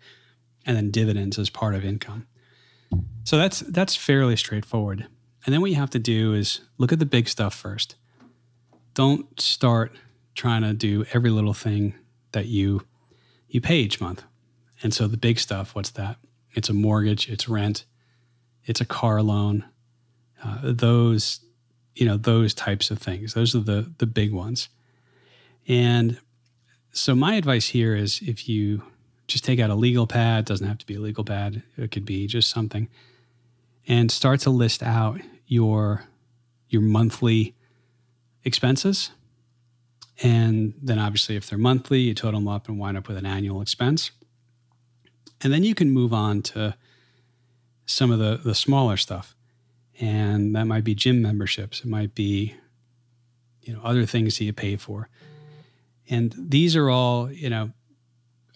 and 0.65 0.77
then 0.77 0.91
dividends 0.91 1.39
as 1.39 1.51
part 1.51 1.75
of 1.75 1.85
income. 1.85 2.27
So 3.25 3.39
that's 3.39 3.61
that's 3.61 3.97
fairly 3.97 4.37
straightforward. 4.37 5.07
And 5.45 5.55
then 5.55 5.61
what 5.61 5.71
you 5.71 5.77
have 5.77 5.91
to 5.91 5.99
do 5.99 6.35
is 6.35 6.61
look 6.79 6.93
at 6.93 6.99
the 6.99 7.07
big 7.07 7.29
stuff 7.29 7.55
first 7.55 7.97
don't 8.95 9.41
start 9.41 9.93
trying 10.35 10.63
to 10.63 10.73
do 10.73 11.05
every 11.13 11.31
little 11.31 11.55
thing 11.55 11.95
that 12.33 12.47
you 12.47 12.83
you 13.49 13.61
pay 13.61 13.79
each 13.79 14.01
month. 14.01 14.23
And 14.83 14.95
so 14.95 15.09
the 15.09 15.17
big 15.17 15.39
stuff, 15.39 15.75
what's 15.75 15.91
that? 15.91 16.17
It's 16.53 16.69
a 16.69 16.73
mortgage, 16.73 17.29
it's 17.29 17.49
rent, 17.49 17.85
it's 18.65 18.81
a 18.81 18.85
car 18.85 19.23
loan. 19.23 19.65
Uh, 20.43 20.59
those, 20.63 21.41
you 21.95 22.07
know, 22.07 22.17
those 22.17 22.55
types 22.55 22.91
of 22.91 22.99
things. 22.99 23.35
Those 23.35 23.55
are 23.55 23.61
the 23.61 23.93
the 23.99 24.07
big 24.07 24.33
ones. 24.33 24.69
And 25.69 26.19
so 26.93 27.15
my 27.15 27.35
advice 27.35 27.69
here 27.69 27.95
is 27.95 28.21
if 28.23 28.49
you 28.49 28.83
just 29.31 29.45
take 29.45 29.61
out 29.61 29.71
a 29.71 29.75
legal 29.75 30.07
pad, 30.07 30.41
it 30.41 30.47
doesn't 30.47 30.67
have 30.67 30.79
to 30.79 30.87
be 30.87 30.97
a 30.97 31.01
legal 31.01 31.25
pad, 31.25 31.63
it 31.77 31.91
could 31.91 32.05
be 32.05 32.27
just 32.27 32.51
something, 32.51 32.89
and 33.87 34.11
start 34.11 34.41
to 34.41 34.51
list 34.51 34.83
out 34.83 35.21
your 35.47 36.05
your 36.69 36.83
monthly 36.83 37.55
expenses. 38.45 39.11
And 40.23 40.75
then 40.83 40.99
obviously 40.99 41.37
if 41.37 41.49
they're 41.49 41.59
monthly, 41.59 42.01
you 42.01 42.15
total 42.15 42.41
them 42.41 42.49
up 42.49 42.69
and 42.69 42.79
wind 42.79 42.97
up 42.97 43.09
with 43.09 43.17
an 43.17 43.27
annual 43.27 43.63
expense. 43.63 44.11
And 45.43 45.53
then 45.53 45.65
you 45.65 45.75
can 45.75 45.91
move 45.91 46.13
on 46.13 46.43
to 46.43 46.77
some 47.87 48.11
of 48.11 48.19
the, 48.19 48.37
the 48.37 48.55
smaller 48.55 48.97
stuff. 48.97 49.35
And 50.01 50.55
that 50.55 50.67
might 50.67 50.85
be 50.85 50.95
gym 50.95 51.23
memberships. 51.23 51.81
It 51.81 51.87
might 51.87 52.15
be, 52.15 52.55
you 53.63 53.73
know, 53.73 53.81
other 53.83 54.07
things 54.07 54.39
that 54.39 54.45
you 54.45 54.53
pay 54.53 54.77
for. 54.77 55.09
And 56.09 56.35
these 56.37 56.77
are 56.77 56.91
all, 56.91 57.33
you 57.33 57.51
know, 57.51 57.71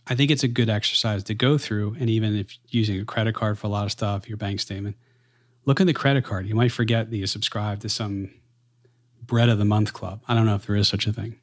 I 0.07 0.15
think 0.15 0.31
it's 0.31 0.43
a 0.43 0.49
good 0.49 0.69
exercise 0.69 1.25
to 1.25 1.35
go 1.35 1.57
through. 1.57 1.97
And 1.99 2.11
even 2.11 2.37
if 2.37 2.59
using 2.69 3.01
a 3.01 3.05
credit 3.05 3.35
card 3.35 3.59
for 3.59 3.67
a 3.67 3.71
lot 3.71 3.87
of 3.87 3.93
stuff, 3.93 4.29
your 4.29 4.37
bank 4.37 4.61
statement, 4.61 4.97
look 5.65 5.81
in 5.81 5.87
the 5.87 5.95
credit 5.95 6.25
card. 6.25 6.47
You 6.47 6.55
might 6.55 6.73
forget 6.73 7.11
that 7.11 7.17
you 7.17 7.27
subscribe 7.27 7.81
to 7.81 7.89
some 7.89 8.31
bread 9.23 9.49
of 9.49 9.59
the 9.59 9.65
month 9.65 9.93
club. 9.93 10.23
I 10.29 10.35
don't 10.35 10.47
know 10.47 10.55
if 10.55 10.67
there 10.67 10.77
is 10.77 10.89
such 10.89 11.07
a 11.07 11.13
thing. 11.13 11.37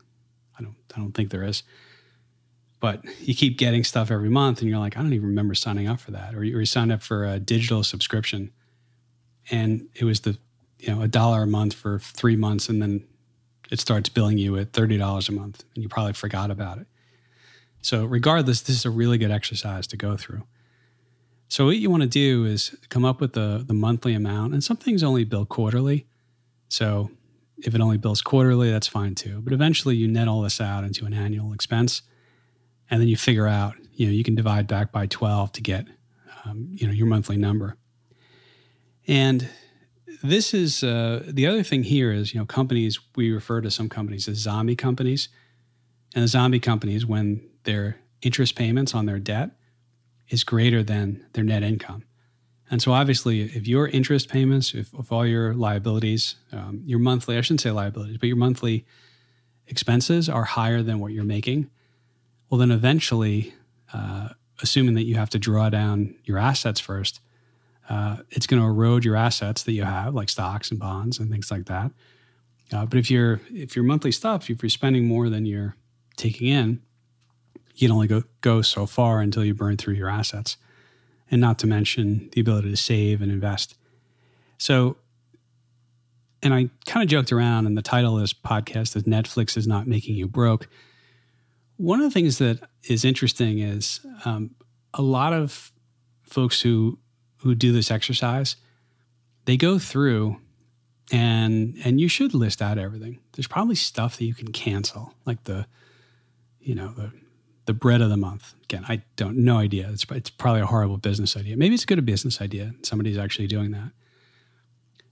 I 0.59 0.63
don't 0.63 0.75
I 0.95 0.99
don't 0.99 1.13
think 1.13 1.31
there 1.31 1.43
is. 1.43 1.63
But 2.79 3.03
you 3.19 3.35
keep 3.35 3.57
getting 3.57 3.83
stuff 3.83 4.09
every 4.09 4.29
month 4.29 4.61
and 4.61 4.69
you're 4.69 4.79
like, 4.79 4.97
I 4.97 5.01
don't 5.01 5.13
even 5.13 5.27
remember 5.27 5.53
signing 5.53 5.87
up 5.87 5.99
for 5.99 6.11
that. 6.11 6.33
Or 6.33 6.43
you, 6.43 6.57
or 6.57 6.61
you 6.61 6.65
signed 6.65 6.91
up 6.91 7.03
for 7.03 7.25
a 7.25 7.39
digital 7.39 7.83
subscription 7.83 8.51
and 9.49 9.87
it 9.95 10.03
was 10.03 10.21
the 10.21 10.37
you 10.79 10.93
know, 10.93 11.01
a 11.01 11.07
dollar 11.07 11.43
a 11.43 11.47
month 11.47 11.73
for 11.73 11.99
three 11.99 12.35
months 12.35 12.69
and 12.69 12.81
then 12.81 13.05
it 13.69 13.79
starts 13.79 14.09
billing 14.09 14.37
you 14.37 14.57
at 14.57 14.71
$30 14.71 15.29
a 15.29 15.31
month 15.31 15.63
and 15.75 15.83
you 15.83 15.89
probably 15.89 16.13
forgot 16.13 16.49
about 16.49 16.79
it. 16.79 16.87
So, 17.81 18.05
regardless, 18.05 18.61
this 18.61 18.75
is 18.75 18.85
a 18.85 18.89
really 18.89 19.17
good 19.17 19.31
exercise 19.31 19.87
to 19.87 19.97
go 19.97 20.15
through. 20.15 20.43
So, 21.47 21.65
what 21.65 21.77
you 21.77 21.89
want 21.89 22.03
to 22.03 22.09
do 22.09 22.45
is 22.45 22.75
come 22.89 23.03
up 23.03 23.19
with 23.19 23.33
the, 23.33 23.63
the 23.65 23.73
monthly 23.73 24.13
amount, 24.13 24.53
and 24.53 24.63
some 24.63 24.77
things 24.77 25.03
only 25.03 25.23
bill 25.23 25.45
quarterly. 25.45 26.05
So, 26.69 27.11
if 27.57 27.75
it 27.75 27.81
only 27.81 27.97
bills 27.97 28.21
quarterly, 28.21 28.71
that's 28.71 28.87
fine 28.87 29.15
too. 29.15 29.41
But 29.41 29.53
eventually, 29.53 29.95
you 29.95 30.07
net 30.07 30.27
all 30.27 30.41
this 30.41 30.61
out 30.61 30.83
into 30.83 31.05
an 31.05 31.13
annual 31.13 31.53
expense, 31.53 32.03
and 32.89 33.01
then 33.01 33.07
you 33.07 33.17
figure 33.17 33.47
out, 33.47 33.75
you 33.93 34.05
know, 34.05 34.11
you 34.11 34.23
can 34.23 34.35
divide 34.35 34.67
back 34.67 34.91
by 34.91 35.07
12 35.07 35.51
to 35.53 35.61
get, 35.61 35.87
um, 36.45 36.69
you 36.71 36.87
know, 36.87 36.93
your 36.93 37.07
monthly 37.07 37.37
number. 37.37 37.77
And 39.07 39.49
this 40.23 40.53
is 40.53 40.83
uh, 40.83 41.23
the 41.27 41.47
other 41.47 41.63
thing 41.63 41.83
here 41.83 42.11
is 42.11 42.33
you 42.33 42.39
know 42.39 42.45
companies 42.45 42.99
we 43.15 43.31
refer 43.31 43.61
to 43.61 43.71
some 43.71 43.89
companies 43.89 44.27
as 44.27 44.37
zombie 44.37 44.75
companies 44.75 45.29
and 46.13 46.23
the 46.23 46.27
zombie 46.27 46.59
companies 46.59 47.05
when 47.05 47.41
their 47.63 47.97
interest 48.21 48.55
payments 48.55 48.93
on 48.93 49.05
their 49.05 49.19
debt 49.19 49.51
is 50.29 50.43
greater 50.43 50.83
than 50.83 51.25
their 51.33 51.43
net 51.43 51.63
income 51.63 52.03
and 52.69 52.81
so 52.81 52.91
obviously 52.91 53.41
if 53.41 53.67
your 53.67 53.87
interest 53.87 54.29
payments 54.29 54.73
if, 54.73 54.93
if 54.93 55.11
all 55.11 55.25
your 55.25 55.53
liabilities 55.53 56.35
um, 56.51 56.81
your 56.85 56.99
monthly 56.99 57.37
i 57.37 57.41
shouldn't 57.41 57.61
say 57.61 57.71
liabilities 57.71 58.17
but 58.17 58.27
your 58.27 58.37
monthly 58.37 58.85
expenses 59.67 60.29
are 60.29 60.43
higher 60.43 60.81
than 60.81 60.99
what 60.99 61.11
you're 61.11 61.23
making 61.23 61.69
well 62.49 62.59
then 62.59 62.71
eventually 62.71 63.53
uh, 63.93 64.29
assuming 64.61 64.95
that 64.95 65.03
you 65.03 65.15
have 65.15 65.29
to 65.29 65.39
draw 65.39 65.69
down 65.69 66.15
your 66.25 66.37
assets 66.37 66.79
first 66.79 67.19
uh, 67.91 68.17
it's 68.29 68.47
going 68.47 68.61
to 68.61 68.65
erode 68.65 69.03
your 69.03 69.17
assets 69.17 69.63
that 69.63 69.73
you 69.73 69.83
have, 69.83 70.13
like 70.13 70.29
stocks 70.29 70.71
and 70.71 70.79
bonds 70.79 71.19
and 71.19 71.29
things 71.29 71.51
like 71.51 71.65
that. 71.65 71.91
Uh, 72.71 72.85
but 72.85 72.97
if 72.97 73.11
you're 73.11 73.41
if 73.49 73.75
your 73.75 73.83
monthly 73.83 74.13
stuff, 74.13 74.49
if 74.49 74.63
you're 74.63 74.69
spending 74.69 75.05
more 75.05 75.29
than 75.29 75.45
you're 75.45 75.75
taking 76.15 76.47
in, 76.47 76.81
you 77.75 77.87
can 77.87 77.93
only 77.93 78.07
go 78.07 78.23
go 78.41 78.61
so 78.61 78.85
far 78.85 79.21
until 79.21 79.43
you 79.45 79.53
burn 79.53 79.77
through 79.77 79.95
your 79.95 80.09
assets, 80.09 80.57
and 81.29 81.41
not 81.41 81.59
to 81.59 81.67
mention 81.67 82.29
the 82.33 82.41
ability 82.41 82.69
to 82.69 82.77
save 82.77 83.21
and 83.21 83.31
invest. 83.31 83.75
So, 84.57 84.97
and 86.43 86.53
I 86.53 86.69
kind 86.85 87.03
of 87.03 87.09
joked 87.09 87.31
around, 87.31 87.65
and 87.65 87.77
the 87.77 87.81
title 87.81 88.15
of 88.15 88.21
this 88.21 88.33
podcast 88.33 88.95
is 88.95 89.03
"Netflix 89.03 89.57
is 89.57 89.67
not 89.67 89.87
making 89.87 90.15
you 90.15 90.27
broke." 90.27 90.67
One 91.77 91.99
of 91.99 92.05
the 92.05 92.11
things 92.11 92.37
that 92.37 92.59
is 92.83 93.03
interesting 93.03 93.59
is 93.59 94.01
um, 94.25 94.51
a 94.93 95.01
lot 95.01 95.33
of 95.33 95.71
folks 96.23 96.61
who 96.61 96.99
who 97.37 97.55
do 97.55 97.71
this 97.71 97.89
exercise, 97.89 98.55
they 99.45 99.57
go 99.57 99.79
through 99.79 100.37
and 101.11 101.75
and 101.83 101.99
you 101.99 102.07
should 102.07 102.33
list 102.33 102.61
out 102.61 102.77
everything. 102.77 103.19
There's 103.33 103.47
probably 103.47 103.75
stuff 103.75 104.17
that 104.17 104.25
you 104.25 104.33
can 104.33 104.51
cancel, 104.51 105.13
like 105.25 105.43
the, 105.43 105.65
you 106.59 106.75
know, 106.75 106.93
the 106.93 107.11
the 107.71 107.79
bread 107.79 108.01
of 108.01 108.09
the 108.09 108.17
month. 108.17 108.53
Again, 108.63 108.85
I 108.87 109.01
don't 109.15 109.37
no 109.37 109.57
idea. 109.57 109.89
It's 109.91 110.05
it's 110.11 110.29
probably 110.29 110.61
a 110.61 110.65
horrible 110.65 110.97
business 110.97 111.37
idea. 111.37 111.57
Maybe 111.57 111.73
it's 111.75 111.83
a 111.83 111.87
good 111.87 112.05
business 112.05 112.41
idea. 112.41 112.73
Somebody's 112.83 113.17
actually 113.17 113.47
doing 113.47 113.71
that, 113.71 113.91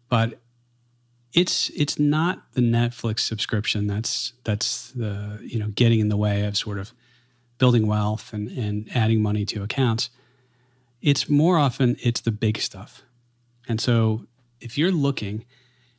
but 0.10 0.40
it's 1.34 1.70
it's 1.72 2.00
not 2.00 2.44
the 2.54 2.62
Netflix 2.62 3.20
subscription 3.22 3.88
that's 3.88 4.34
that's 4.44 4.92
the 4.92 5.40
you 5.44 5.60
know 5.60 5.68
getting 5.70 6.00
in 6.00 6.10
the 6.10 6.18
way 6.18 6.46
of 6.46 6.58
sort 6.58 6.80
of 6.80 6.94
building 7.58 7.88
wealth 7.88 8.34
and 8.34 8.50
and 8.50 8.90
adding 8.96 9.22
money 9.22 9.46
to 9.46 9.64
accounts 9.64 10.10
it's 11.02 11.30
more 11.30 11.58
often 11.58 11.96
it's 12.02 12.22
the 12.22 12.32
big 12.32 12.60
stuff. 12.60 13.04
And 13.68 13.80
so 13.80 14.26
if 14.60 14.78
you're 14.78 14.92
looking, 14.92 15.46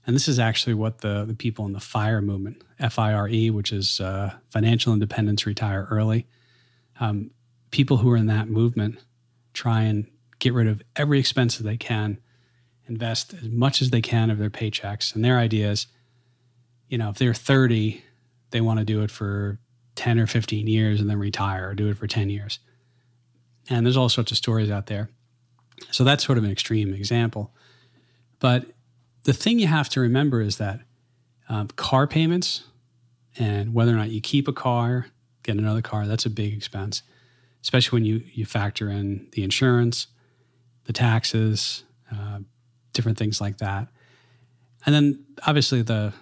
and 0.06 0.14
this 0.14 0.28
is 0.28 0.38
actually 0.38 0.74
what 0.74 0.98
the, 0.98 1.24
the 1.24 1.34
people 1.34 1.66
in 1.66 1.72
the 1.72 1.80
FIRE 1.80 2.20
movement, 2.20 2.62
F-I-R-E, 2.78 3.50
which 3.50 3.72
is 3.72 4.00
uh, 4.00 4.34
financial 4.50 4.92
independence, 4.92 5.46
retire 5.46 5.86
early, 5.90 6.26
um, 7.00 7.30
people 7.70 7.98
who 7.98 8.10
are 8.10 8.16
in 8.16 8.26
that 8.26 8.48
movement 8.48 8.98
try 9.52 9.82
and 9.82 10.06
get 10.38 10.52
rid 10.52 10.66
of 10.66 10.82
every 10.96 11.18
expense 11.18 11.56
that 11.56 11.64
they 11.64 11.76
can, 11.76 12.18
invest 12.88 13.34
as 13.34 13.48
much 13.48 13.82
as 13.82 13.90
they 13.90 14.00
can 14.00 14.30
of 14.30 14.38
their 14.38 14.50
paychecks. 14.50 15.14
And 15.14 15.24
their 15.24 15.38
idea 15.38 15.70
is, 15.70 15.86
you 16.88 16.98
know, 16.98 17.10
if 17.10 17.16
they're 17.16 17.34
30, 17.34 18.02
they 18.50 18.60
want 18.60 18.78
to 18.78 18.84
do 18.84 19.02
it 19.02 19.10
for 19.10 19.58
10 19.94 20.18
or 20.18 20.26
15 20.26 20.66
years 20.66 21.00
and 21.00 21.08
then 21.08 21.18
retire 21.18 21.70
or 21.70 21.74
do 21.74 21.88
it 21.88 21.98
for 21.98 22.06
10 22.06 22.30
years. 22.30 22.58
And 23.68 23.86
there's 23.86 23.96
all 23.96 24.08
sorts 24.08 24.30
of 24.30 24.36
stories 24.38 24.70
out 24.70 24.86
there. 24.86 25.10
So 25.90 26.04
that's 26.04 26.24
sort 26.24 26.38
of 26.38 26.44
an 26.44 26.50
extreme 26.50 26.92
example. 26.92 27.54
But 28.38 28.66
the 29.24 29.32
thing 29.32 29.58
you 29.58 29.66
have 29.66 29.88
to 29.90 30.00
remember 30.00 30.40
is 30.40 30.56
that 30.56 30.80
um, 31.48 31.68
car 31.68 32.06
payments 32.06 32.64
and 33.38 33.72
whether 33.74 33.92
or 33.92 33.96
not 33.96 34.10
you 34.10 34.20
keep 34.20 34.48
a 34.48 34.52
car, 34.52 35.06
get 35.42 35.56
another 35.56 35.82
car, 35.82 36.06
that's 36.06 36.26
a 36.26 36.30
big 36.30 36.54
expense, 36.54 37.02
especially 37.62 37.96
when 37.96 38.04
you, 38.04 38.22
you 38.32 38.44
factor 38.44 38.90
in 38.90 39.28
the 39.32 39.42
insurance, 39.42 40.06
the 40.84 40.92
taxes, 40.92 41.84
uh, 42.12 42.40
different 42.92 43.18
things 43.18 43.40
like 43.40 43.58
that. 43.58 43.88
And 44.86 44.94
then 44.94 45.24
obviously 45.46 45.82
the 45.82 46.12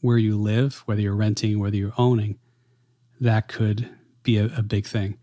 where 0.00 0.18
you 0.18 0.36
live, 0.36 0.82
whether 0.86 1.00
you're 1.00 1.14
renting, 1.14 1.58
whether 1.58 1.76
you're 1.76 1.92
owning, 1.98 2.38
that 3.20 3.48
could 3.48 3.88
be 4.22 4.38
a, 4.38 4.46
a 4.56 4.62
big 4.62 4.86
thing. 4.86 5.18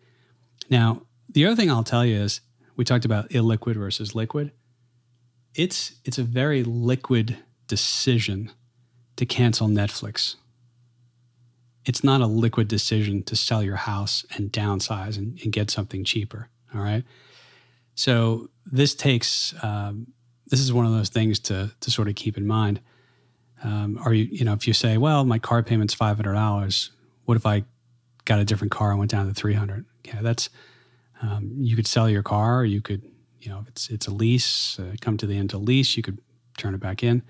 Now, 0.69 1.01
the 1.29 1.45
other 1.45 1.55
thing 1.55 1.71
I'll 1.71 1.83
tell 1.83 2.05
you 2.05 2.17
is 2.17 2.41
we 2.75 2.85
talked 2.85 3.05
about 3.05 3.29
illiquid 3.29 3.75
versus 3.75 4.15
liquid. 4.15 4.51
It's 5.55 5.95
it's 6.05 6.17
a 6.17 6.23
very 6.23 6.63
liquid 6.63 7.37
decision 7.67 8.51
to 9.15 9.25
cancel 9.25 9.67
Netflix. 9.67 10.35
It's 11.87 12.03
not 12.03 12.19
a 12.21 12.27
liquid 12.27 12.67
decision 12.67 13.23
to 13.23 13.35
sell 13.35 13.63
your 13.63 13.77
house 13.77 14.25
and 14.35 14.51
downsize 14.51 15.17
and, 15.17 15.39
and 15.41 15.53
get 15.53 15.71
something 15.71 16.03
cheaper. 16.03 16.49
All 16.75 16.81
right. 16.81 17.03
So 17.95 18.49
this 18.65 18.93
takes 18.93 19.55
um, 19.63 20.07
this 20.47 20.59
is 20.59 20.71
one 20.73 20.85
of 20.85 20.91
those 20.91 21.09
things 21.09 21.39
to 21.39 21.71
to 21.79 21.91
sort 21.91 22.09
of 22.09 22.15
keep 22.15 22.37
in 22.37 22.45
mind. 22.45 22.81
Um, 23.63 23.97
are 24.03 24.13
you 24.13 24.25
you 24.25 24.45
know 24.45 24.53
if 24.53 24.67
you 24.67 24.73
say, 24.73 24.97
well, 24.97 25.23
my 25.25 25.39
car 25.39 25.63
payment's 25.63 25.93
five 25.93 26.17
hundred 26.17 26.33
dollars, 26.33 26.91
what 27.25 27.37
if 27.37 27.45
I 27.45 27.63
got 28.25 28.39
a 28.39 28.45
different 28.45 28.71
car 28.71 28.89
and 28.91 28.99
went 28.99 29.11
down 29.11 29.25
to 29.27 29.33
three 29.33 29.53
hundred? 29.53 29.85
Yeah, 30.03 30.21
that's 30.21 30.49
um, 31.21 31.53
you 31.57 31.75
could 31.75 31.87
sell 31.87 32.09
your 32.09 32.23
car. 32.23 32.65
You 32.65 32.81
could, 32.81 33.01
you 33.39 33.49
know, 33.49 33.59
if 33.61 33.69
it's 33.69 33.89
it's 33.89 34.07
a 34.07 34.13
lease, 34.13 34.77
uh, 34.79 34.95
come 34.99 35.17
to 35.17 35.25
the 35.25 35.37
end 35.37 35.53
of 35.53 35.63
lease, 35.63 35.95
you 35.95 36.03
could 36.03 36.19
turn 36.57 36.73
it 36.73 36.81
back 36.81 37.01
in. 37.01 37.23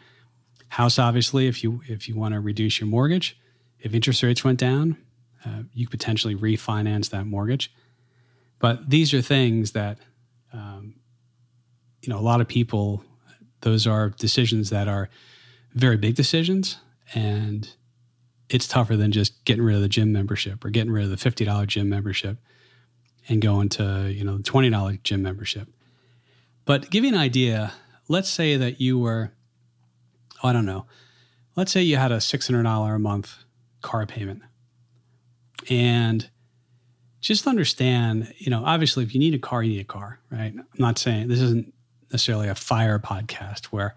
House, 0.70 1.00
obviously, 1.00 1.48
if 1.48 1.64
you 1.64 1.82
if 1.88 2.10
you 2.10 2.16
want 2.16 2.34
to 2.34 2.40
reduce 2.40 2.80
your 2.80 2.88
mortgage, 2.88 3.40
if 3.80 3.94
interest 3.94 4.24
rates 4.24 4.44
went 4.44 4.60
down, 4.60 4.98
uh, 5.46 5.64
you 5.74 5.86
could 5.88 6.00
potentially 6.00 6.36
refinance 6.36 7.10
that 7.12 7.26
mortgage. 7.26 7.72
But 8.60 8.90
these 8.90 9.14
are 9.14 9.22
things 9.22 9.72
that, 9.74 10.00
um, 10.52 10.96
you 12.02 12.10
know, 12.10 12.20
a 12.20 12.22
lot 12.22 12.42
of 12.42 12.48
people. 12.48 13.04
Those 13.62 13.88
are 13.88 14.10
decisions 14.10 14.70
that 14.70 14.88
are 14.88 15.10
very 15.74 15.98
big 15.98 16.16
decisions, 16.16 16.78
and 17.14 17.70
it's 18.50 18.68
tougher 18.68 18.96
than 18.96 19.12
just 19.12 19.44
getting 19.46 19.64
rid 19.64 19.76
of 19.76 19.82
the 19.82 19.90
gym 19.90 20.12
membership 20.12 20.64
or 20.64 20.70
getting 20.70 20.92
rid 20.92 21.04
of 21.06 21.10
the 21.10 21.18
fifty 21.18 21.46
dollar 21.46 21.66
gym 21.66 21.90
membership 21.90 22.38
and 23.28 23.42
going 23.42 23.70
to 23.70 24.12
you 24.12 24.24
know 24.24 24.38
the 24.38 24.44
twenty 24.44 24.70
dollar 24.70 24.98
gym 25.04 25.22
membership. 25.22 25.68
But 26.66 26.84
to 26.84 26.90
give 26.90 27.04
you 27.04 27.10
an 27.12 27.18
idea, 27.18 27.74
let's 28.08 28.30
say 28.30 28.58
that 28.58 28.82
you 28.82 29.00
were, 29.00 29.32
oh, 30.44 30.50
I 30.50 30.54
don't 30.54 30.66
know, 30.66 30.86
let's 31.56 31.72
say 31.72 31.82
you 31.82 31.98
had 31.98 32.12
a 32.12 32.22
six 32.22 32.48
hundred 32.48 32.64
dollar 32.64 32.96
a 32.96 33.00
month 33.00 33.44
car 33.88 34.06
payment, 34.06 34.42
and 35.70 36.30
just 37.22 37.48
understand, 37.48 38.34
you 38.38 38.50
know, 38.50 38.64
obviously 38.66 39.04
if 39.04 39.14
you 39.14 39.20
need 39.20 39.34
a 39.34 39.40
car, 39.40 39.64
you 39.64 39.74
need 39.74 39.82
a 39.82 39.86
car, 39.86 40.20
right? 40.30 40.54
I'm 40.54 40.66
not 40.78 40.98
saying 40.98 41.28
this 41.28 41.42
isn't 41.42 41.74
necessarily 42.12 42.48
a 42.48 42.56
fire 42.56 43.00
podcast 43.00 43.66
where 43.66 43.96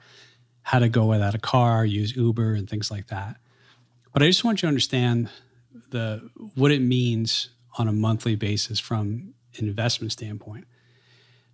how 0.63 0.79
to 0.79 0.89
go 0.89 1.07
without 1.07 1.35
a 1.35 1.39
car, 1.39 1.85
use 1.85 2.17
Uber 2.17 2.55
and 2.55 2.69
things 2.69 2.91
like 2.91 3.09
that. 3.09 3.37
But 4.13 4.23
I 4.23 4.27
just 4.27 4.45
want 4.45 4.59
you 4.59 4.67
to 4.67 4.69
understand 4.69 5.29
the 5.91 6.31
what 6.55 6.71
it 6.71 6.81
means 6.81 7.51
on 7.79 7.89
a 7.89 7.93
monthly 7.93 8.37
basis 8.37 8.81
from 8.81 9.35
an 9.59 9.69
investment 9.69 10.13
standpoint. 10.13 10.67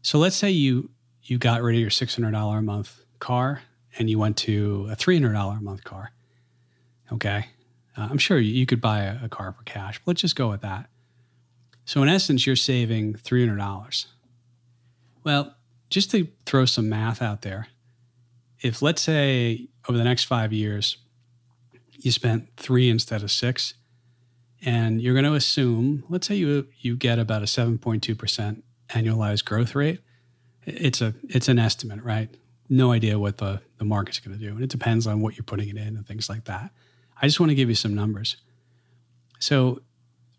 So 0.02 0.18
let's 0.18 0.36
say 0.36 0.50
you 0.50 0.90
you 1.22 1.38
got 1.38 1.62
rid 1.62 1.74
of 1.74 1.80
your 1.80 1.90
$600 1.90 2.58
a 2.58 2.62
month 2.62 3.00
car 3.18 3.62
and 3.98 4.08
you 4.08 4.18
went 4.18 4.36
to 4.36 4.88
a 4.90 4.96
$300 4.96 5.58
a 5.58 5.60
month 5.60 5.82
car. 5.84 6.12
Okay. 7.12 7.46
Uh, 7.96 8.08
I'm 8.10 8.18
sure 8.18 8.38
you 8.38 8.66
could 8.66 8.80
buy 8.80 9.00
a, 9.00 9.24
a 9.24 9.28
car 9.28 9.52
for 9.52 9.62
cash. 9.64 9.98
But 9.98 10.12
let's 10.12 10.20
just 10.20 10.36
go 10.36 10.48
with 10.48 10.60
that. 10.62 10.88
So 11.84 12.02
in 12.02 12.08
essence, 12.08 12.46
you're 12.46 12.56
saving 12.56 13.14
$300. 13.14 14.06
Well, 15.24 15.54
just 15.88 16.10
to 16.10 16.28
throw 16.44 16.64
some 16.64 16.88
math 16.88 17.22
out 17.22 17.42
there, 17.42 17.68
if 18.60 18.82
let's 18.82 19.02
say 19.02 19.68
over 19.88 19.96
the 19.96 20.04
next 20.04 20.24
five 20.24 20.52
years, 20.52 20.98
you 21.92 22.10
spent 22.10 22.48
three 22.56 22.90
instead 22.90 23.22
of 23.22 23.30
six, 23.30 23.74
and 24.64 25.00
you're 25.00 25.14
going 25.14 25.24
to 25.24 25.34
assume, 25.34 26.04
let's 26.08 26.26
say 26.26 26.34
you 26.34 26.66
you 26.80 26.96
get 26.96 27.18
about 27.18 27.42
a 27.42 27.46
7.2% 27.46 28.62
annualized 28.90 29.44
growth 29.44 29.74
rate. 29.74 30.00
It's 30.64 31.00
a 31.00 31.14
it's 31.28 31.48
an 31.48 31.58
estimate, 31.58 32.02
right? 32.02 32.34
No 32.68 32.92
idea 32.92 33.18
what 33.18 33.38
the, 33.38 33.60
the 33.78 33.84
market's 33.84 34.18
going 34.18 34.36
to 34.36 34.44
do. 34.44 34.52
And 34.52 34.62
it 34.62 34.70
depends 34.70 35.06
on 35.06 35.20
what 35.20 35.36
you're 35.36 35.44
putting 35.44 35.68
it 35.68 35.76
in 35.76 35.96
and 35.96 36.06
things 36.06 36.28
like 36.28 36.44
that. 36.46 36.72
I 37.20 37.26
just 37.26 37.40
want 37.40 37.50
to 37.50 37.54
give 37.54 37.68
you 37.68 37.74
some 37.74 37.94
numbers. 37.94 38.36
So 39.38 39.80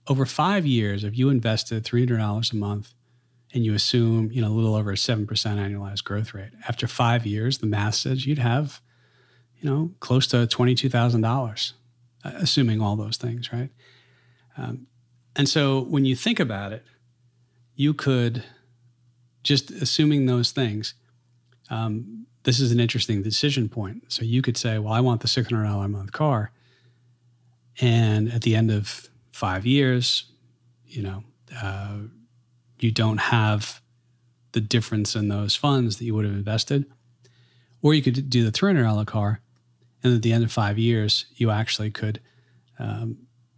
over 0.07 0.25
five 0.25 0.65
years, 0.65 1.03
if 1.03 1.17
you 1.17 1.29
invested 1.29 1.83
$300 1.83 2.53
a 2.53 2.55
month 2.55 2.93
and 3.53 3.65
you 3.65 3.73
assume, 3.73 4.31
you 4.31 4.41
know, 4.41 4.47
a 4.47 4.53
little 4.53 4.75
over 4.75 4.91
a 4.91 4.95
7% 4.95 5.25
annualized 5.27 6.03
growth 6.03 6.33
rate, 6.33 6.51
after 6.67 6.87
five 6.87 7.25
years, 7.25 7.59
the 7.59 7.67
math 7.67 7.95
says 7.95 8.25
you'd 8.25 8.39
have, 8.39 8.81
you 9.59 9.69
know, 9.69 9.91
close 9.99 10.27
to 10.27 10.37
$22,000, 10.37 11.73
uh, 12.23 12.31
assuming 12.35 12.81
all 12.81 12.95
those 12.95 13.17
things, 13.17 13.51
right? 13.51 13.69
Um, 14.57 14.87
and 15.35 15.47
so 15.47 15.81
when 15.81 16.05
you 16.05 16.15
think 16.15 16.39
about 16.39 16.73
it, 16.73 16.83
you 17.75 17.93
could, 17.93 18.43
just 19.43 19.71
assuming 19.71 20.25
those 20.25 20.51
things, 20.51 20.93
um, 21.69 22.25
this 22.43 22.59
is 22.59 22.71
an 22.71 22.79
interesting 22.79 23.21
decision 23.21 23.69
point. 23.69 24.03
So 24.07 24.23
you 24.23 24.41
could 24.41 24.57
say, 24.57 24.79
well, 24.79 24.93
I 24.93 24.99
want 24.99 25.21
the 25.21 25.27
$600 25.27 25.85
a 25.85 25.87
month 25.87 26.11
car. 26.11 26.51
And 27.79 28.31
at 28.31 28.41
the 28.41 28.55
end 28.55 28.71
of 28.71 29.09
five 29.31 29.65
years, 29.65 30.25
you 30.85 31.03
know, 31.03 31.23
uh, 31.61 31.97
you 32.79 32.91
don't 32.91 33.19
have 33.19 33.81
the 34.53 34.61
difference 34.61 35.15
in 35.15 35.27
those 35.27 35.55
funds 35.55 35.97
that 35.97 36.05
you 36.05 36.15
would 36.15 36.25
have 36.25 36.33
invested. 36.33 36.85
Or 37.81 37.93
you 37.93 38.01
could 38.01 38.29
do 38.29 38.43
the 38.43 38.51
$300 38.51 39.05
car, 39.05 39.41
and 40.03 40.15
at 40.15 40.21
the 40.23 40.33
end 40.33 40.43
of 40.43 40.51
five 40.51 40.77
years, 40.79 41.25
you 41.35 41.51
actually 41.51 41.91
could 41.91 42.19
um, 42.79 43.17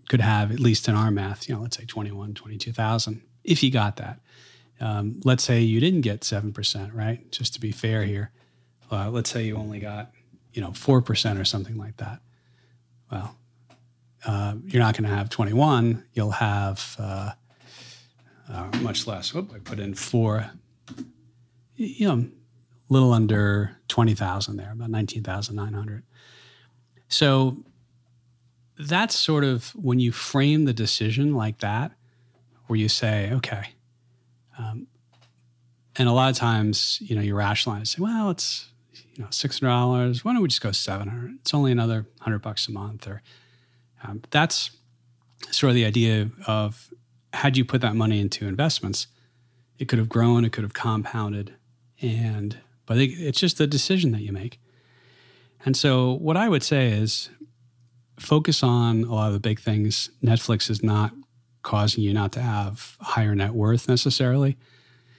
could 0.09 0.21
have 0.21 0.51
at 0.51 0.59
least 0.59 0.87
in 0.87 0.95
our 0.95 1.11
math, 1.11 1.47
you 1.47 1.55
know, 1.55 1.61
let's 1.61 1.77
say 1.77 1.85
21, 1.85 2.33
22,000, 2.33 3.21
if 3.43 3.61
you 3.61 3.71
got 3.71 3.97
that. 3.97 4.19
Um, 4.81 5.19
let's 5.23 5.43
say 5.43 5.61
you 5.61 5.79
didn't 5.79 6.01
get 6.01 6.21
7%, 6.21 6.93
right? 6.93 7.31
Just 7.31 7.53
to 7.53 7.59
be 7.59 7.71
fair 7.71 8.03
here. 8.03 8.31
Uh, 8.91 9.09
let's 9.09 9.29
say 9.29 9.43
you 9.43 9.55
only 9.55 9.79
got, 9.79 10.11
you 10.53 10.61
know, 10.61 10.69
4% 10.69 11.39
or 11.39 11.45
something 11.45 11.77
like 11.77 11.97
that. 11.97 12.21
Well, 13.11 13.35
uh, 14.25 14.55
you're 14.65 14.81
not 14.81 14.95
going 14.95 15.09
to 15.09 15.15
have 15.15 15.29
21. 15.29 16.03
You'll 16.13 16.31
have 16.31 16.95
uh, 16.99 17.31
uh, 18.51 18.69
much 18.81 19.07
less. 19.07 19.33
Whoop, 19.33 19.51
I 19.53 19.59
put 19.59 19.79
in 19.79 19.93
four, 19.93 20.49
you 21.75 22.07
know, 22.07 22.27
a 22.89 22.93
little 22.93 23.13
under 23.13 23.77
20,000 23.87 24.57
there, 24.57 24.71
about 24.71 24.89
19,900. 24.89 26.03
So 27.07 27.57
that's 28.77 29.15
sort 29.15 29.43
of 29.43 29.69
when 29.75 29.99
you 29.99 30.11
frame 30.11 30.65
the 30.65 30.73
decision 30.73 31.33
like 31.33 31.59
that, 31.59 31.91
where 32.67 32.77
you 32.77 32.89
say, 32.89 33.31
okay, 33.33 33.69
um, 34.57 34.87
and 35.95 36.07
a 36.07 36.11
lot 36.11 36.29
of 36.29 36.37
times, 36.37 36.99
you 37.01 37.15
know, 37.15 37.21
you 37.21 37.35
rationalize, 37.35 37.91
say, 37.91 38.01
well, 38.01 38.29
it's, 38.29 38.69
you 39.15 39.23
know, 39.23 39.29
$600. 39.29 40.23
Why 40.23 40.33
don't 40.33 40.41
we 40.41 40.47
just 40.47 40.61
go 40.61 40.71
700? 40.71 41.35
It's 41.41 41.53
only 41.53 41.71
another 41.71 42.05
100 42.19 42.39
bucks 42.39 42.67
a 42.67 42.71
month 42.71 43.07
or, 43.07 43.21
um, 44.03 44.21
that's 44.31 44.71
sort 45.51 45.69
of 45.69 45.75
the 45.75 45.85
idea 45.85 46.29
of 46.47 46.93
had 47.33 47.57
you 47.57 47.65
put 47.65 47.81
that 47.81 47.95
money 47.95 48.19
into 48.19 48.47
investments, 48.47 49.07
it 49.77 49.87
could 49.87 49.99
have 49.99 50.09
grown, 50.09 50.45
it 50.45 50.51
could 50.51 50.63
have 50.63 50.73
compounded, 50.73 51.53
and 52.01 52.57
but 52.85 52.97
it, 52.97 53.11
it's 53.11 53.39
just 53.39 53.59
a 53.59 53.67
decision 53.67 54.11
that 54.11 54.21
you 54.21 54.31
make. 54.31 54.59
And 55.65 55.75
so, 55.75 56.13
what 56.13 56.37
I 56.37 56.49
would 56.49 56.63
say 56.63 56.89
is 56.89 57.29
focus 58.17 58.63
on 58.63 59.03
a 59.03 59.13
lot 59.13 59.27
of 59.27 59.33
the 59.33 59.39
big 59.39 59.59
things. 59.59 60.09
Netflix 60.23 60.69
is 60.69 60.83
not 60.83 61.13
causing 61.61 62.03
you 62.03 62.13
not 62.13 62.31
to 62.33 62.41
have 62.41 62.97
higher 62.99 63.35
net 63.35 63.51
worth 63.51 63.87
necessarily. 63.87 64.57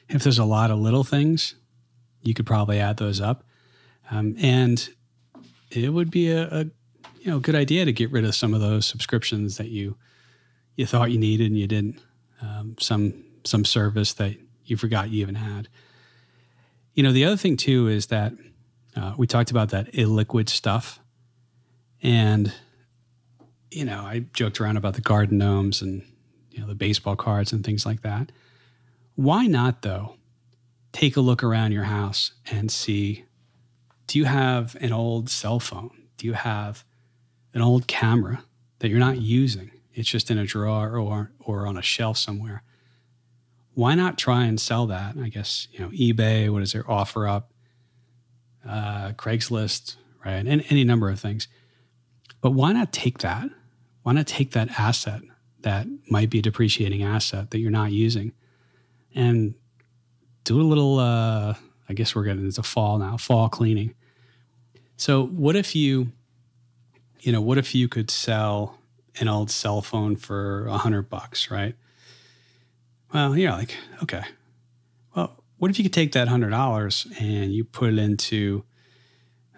If 0.08 0.22
there's 0.22 0.38
a 0.38 0.44
lot 0.44 0.70
of 0.70 0.78
little 0.78 1.04
things, 1.04 1.54
you 2.22 2.34
could 2.34 2.46
probably 2.46 2.80
add 2.80 2.96
those 2.96 3.20
up. 3.20 3.44
Um, 4.10 4.34
and 4.40 4.88
it 5.70 5.90
would 5.90 6.10
be 6.10 6.30
a, 6.30 6.48
a 6.48 6.66
you 7.20 7.30
know 7.30 7.38
good 7.38 7.54
idea 7.54 7.84
to 7.84 7.92
get 7.92 8.10
rid 8.10 8.24
of 8.24 8.34
some 8.34 8.54
of 8.54 8.60
those 8.60 8.86
subscriptions 8.86 9.58
that 9.58 9.68
you 9.68 9.96
you 10.76 10.86
thought 10.86 11.10
you 11.10 11.18
needed 11.18 11.48
and 11.48 11.58
you 11.58 11.66
didn't. 11.66 12.00
Um, 12.40 12.76
some 12.80 13.24
some 13.44 13.64
service 13.64 14.14
that 14.14 14.34
you 14.64 14.76
forgot 14.76 15.10
you 15.10 15.20
even 15.20 15.34
had. 15.34 15.68
You 16.94 17.02
know, 17.02 17.12
the 17.12 17.24
other 17.24 17.36
thing 17.36 17.56
too 17.56 17.88
is 17.88 18.06
that 18.06 18.32
uh, 18.96 19.14
we 19.18 19.26
talked 19.26 19.50
about 19.50 19.68
that 19.70 19.92
illiquid 19.92 20.48
stuff, 20.48 21.00
and 22.02 22.52
you 23.70 23.84
know, 23.84 24.00
I 24.00 24.24
joked 24.32 24.60
around 24.60 24.78
about 24.78 24.94
the 24.94 25.02
garden 25.02 25.38
gnomes 25.38 25.82
and 25.82 26.02
you 26.50 26.60
know 26.60 26.66
the 26.66 26.74
baseball 26.74 27.16
cards 27.16 27.52
and 27.52 27.64
things 27.64 27.84
like 27.84 28.00
that. 28.02 28.32
Why 29.14 29.46
not 29.46 29.82
though? 29.82 30.16
Take 30.92 31.16
a 31.16 31.20
look 31.20 31.44
around 31.44 31.72
your 31.72 31.84
house 31.84 32.32
and 32.50 32.70
see: 32.70 33.26
Do 34.06 34.18
you 34.18 34.24
have 34.24 34.76
an 34.80 34.94
old 34.94 35.28
cell 35.28 35.60
phone? 35.60 35.90
Do 36.16 36.26
you 36.26 36.32
have 36.32 36.84
an 37.54 37.62
old 37.62 37.86
camera 37.86 38.44
that 38.78 38.88
you're 38.88 38.98
not 38.98 39.20
using. 39.20 39.70
It's 39.94 40.08
just 40.08 40.30
in 40.30 40.38
a 40.38 40.46
drawer 40.46 40.96
or 40.96 41.32
or 41.40 41.66
on 41.66 41.76
a 41.76 41.82
shelf 41.82 42.16
somewhere. 42.16 42.62
Why 43.74 43.94
not 43.94 44.18
try 44.18 44.44
and 44.44 44.60
sell 44.60 44.86
that? 44.86 45.16
I 45.20 45.28
guess 45.28 45.68
you 45.72 45.80
know 45.80 45.88
eBay. 45.88 46.50
What 46.50 46.62
is 46.62 46.72
their 46.72 46.84
OfferUp? 46.84 47.44
Uh, 48.66 49.12
Craigslist, 49.12 49.96
right? 50.24 50.46
And 50.46 50.64
any 50.68 50.84
number 50.84 51.08
of 51.08 51.18
things. 51.18 51.48
But 52.40 52.50
why 52.52 52.72
not 52.72 52.92
take 52.92 53.18
that? 53.18 53.48
Why 54.02 54.12
not 54.12 54.26
take 54.26 54.52
that 54.52 54.78
asset 54.78 55.22
that 55.62 55.86
might 56.10 56.30
be 56.30 56.38
a 56.38 56.42
depreciating 56.42 57.02
asset 57.02 57.50
that 57.50 57.58
you're 57.58 57.70
not 57.70 57.92
using, 57.92 58.32
and 59.14 59.54
do 60.44 60.60
a 60.60 60.62
little? 60.62 60.98
Uh, 60.98 61.54
I 61.88 61.92
guess 61.92 62.14
we're 62.14 62.22
getting 62.22 62.44
into 62.44 62.62
fall 62.62 62.98
now. 62.98 63.16
Fall 63.16 63.48
cleaning. 63.48 63.94
So 64.96 65.26
what 65.26 65.56
if 65.56 65.74
you 65.74 66.12
you 67.22 67.32
know, 67.32 67.40
what 67.40 67.58
if 67.58 67.74
you 67.74 67.88
could 67.88 68.10
sell 68.10 68.78
an 69.18 69.28
old 69.28 69.50
cell 69.50 69.82
phone 69.82 70.16
for 70.16 70.66
a 70.66 70.78
hundred 70.78 71.08
bucks, 71.10 71.50
right? 71.50 71.74
Well, 73.12 73.36
you're 73.36 73.50
like, 73.50 73.76
okay. 74.02 74.22
Well, 75.14 75.42
what 75.58 75.70
if 75.70 75.78
you 75.78 75.84
could 75.84 75.92
take 75.92 76.12
that 76.12 76.28
hundred 76.28 76.50
dollars 76.50 77.06
and 77.18 77.52
you 77.52 77.64
put 77.64 77.92
it 77.92 77.98
into, 77.98 78.64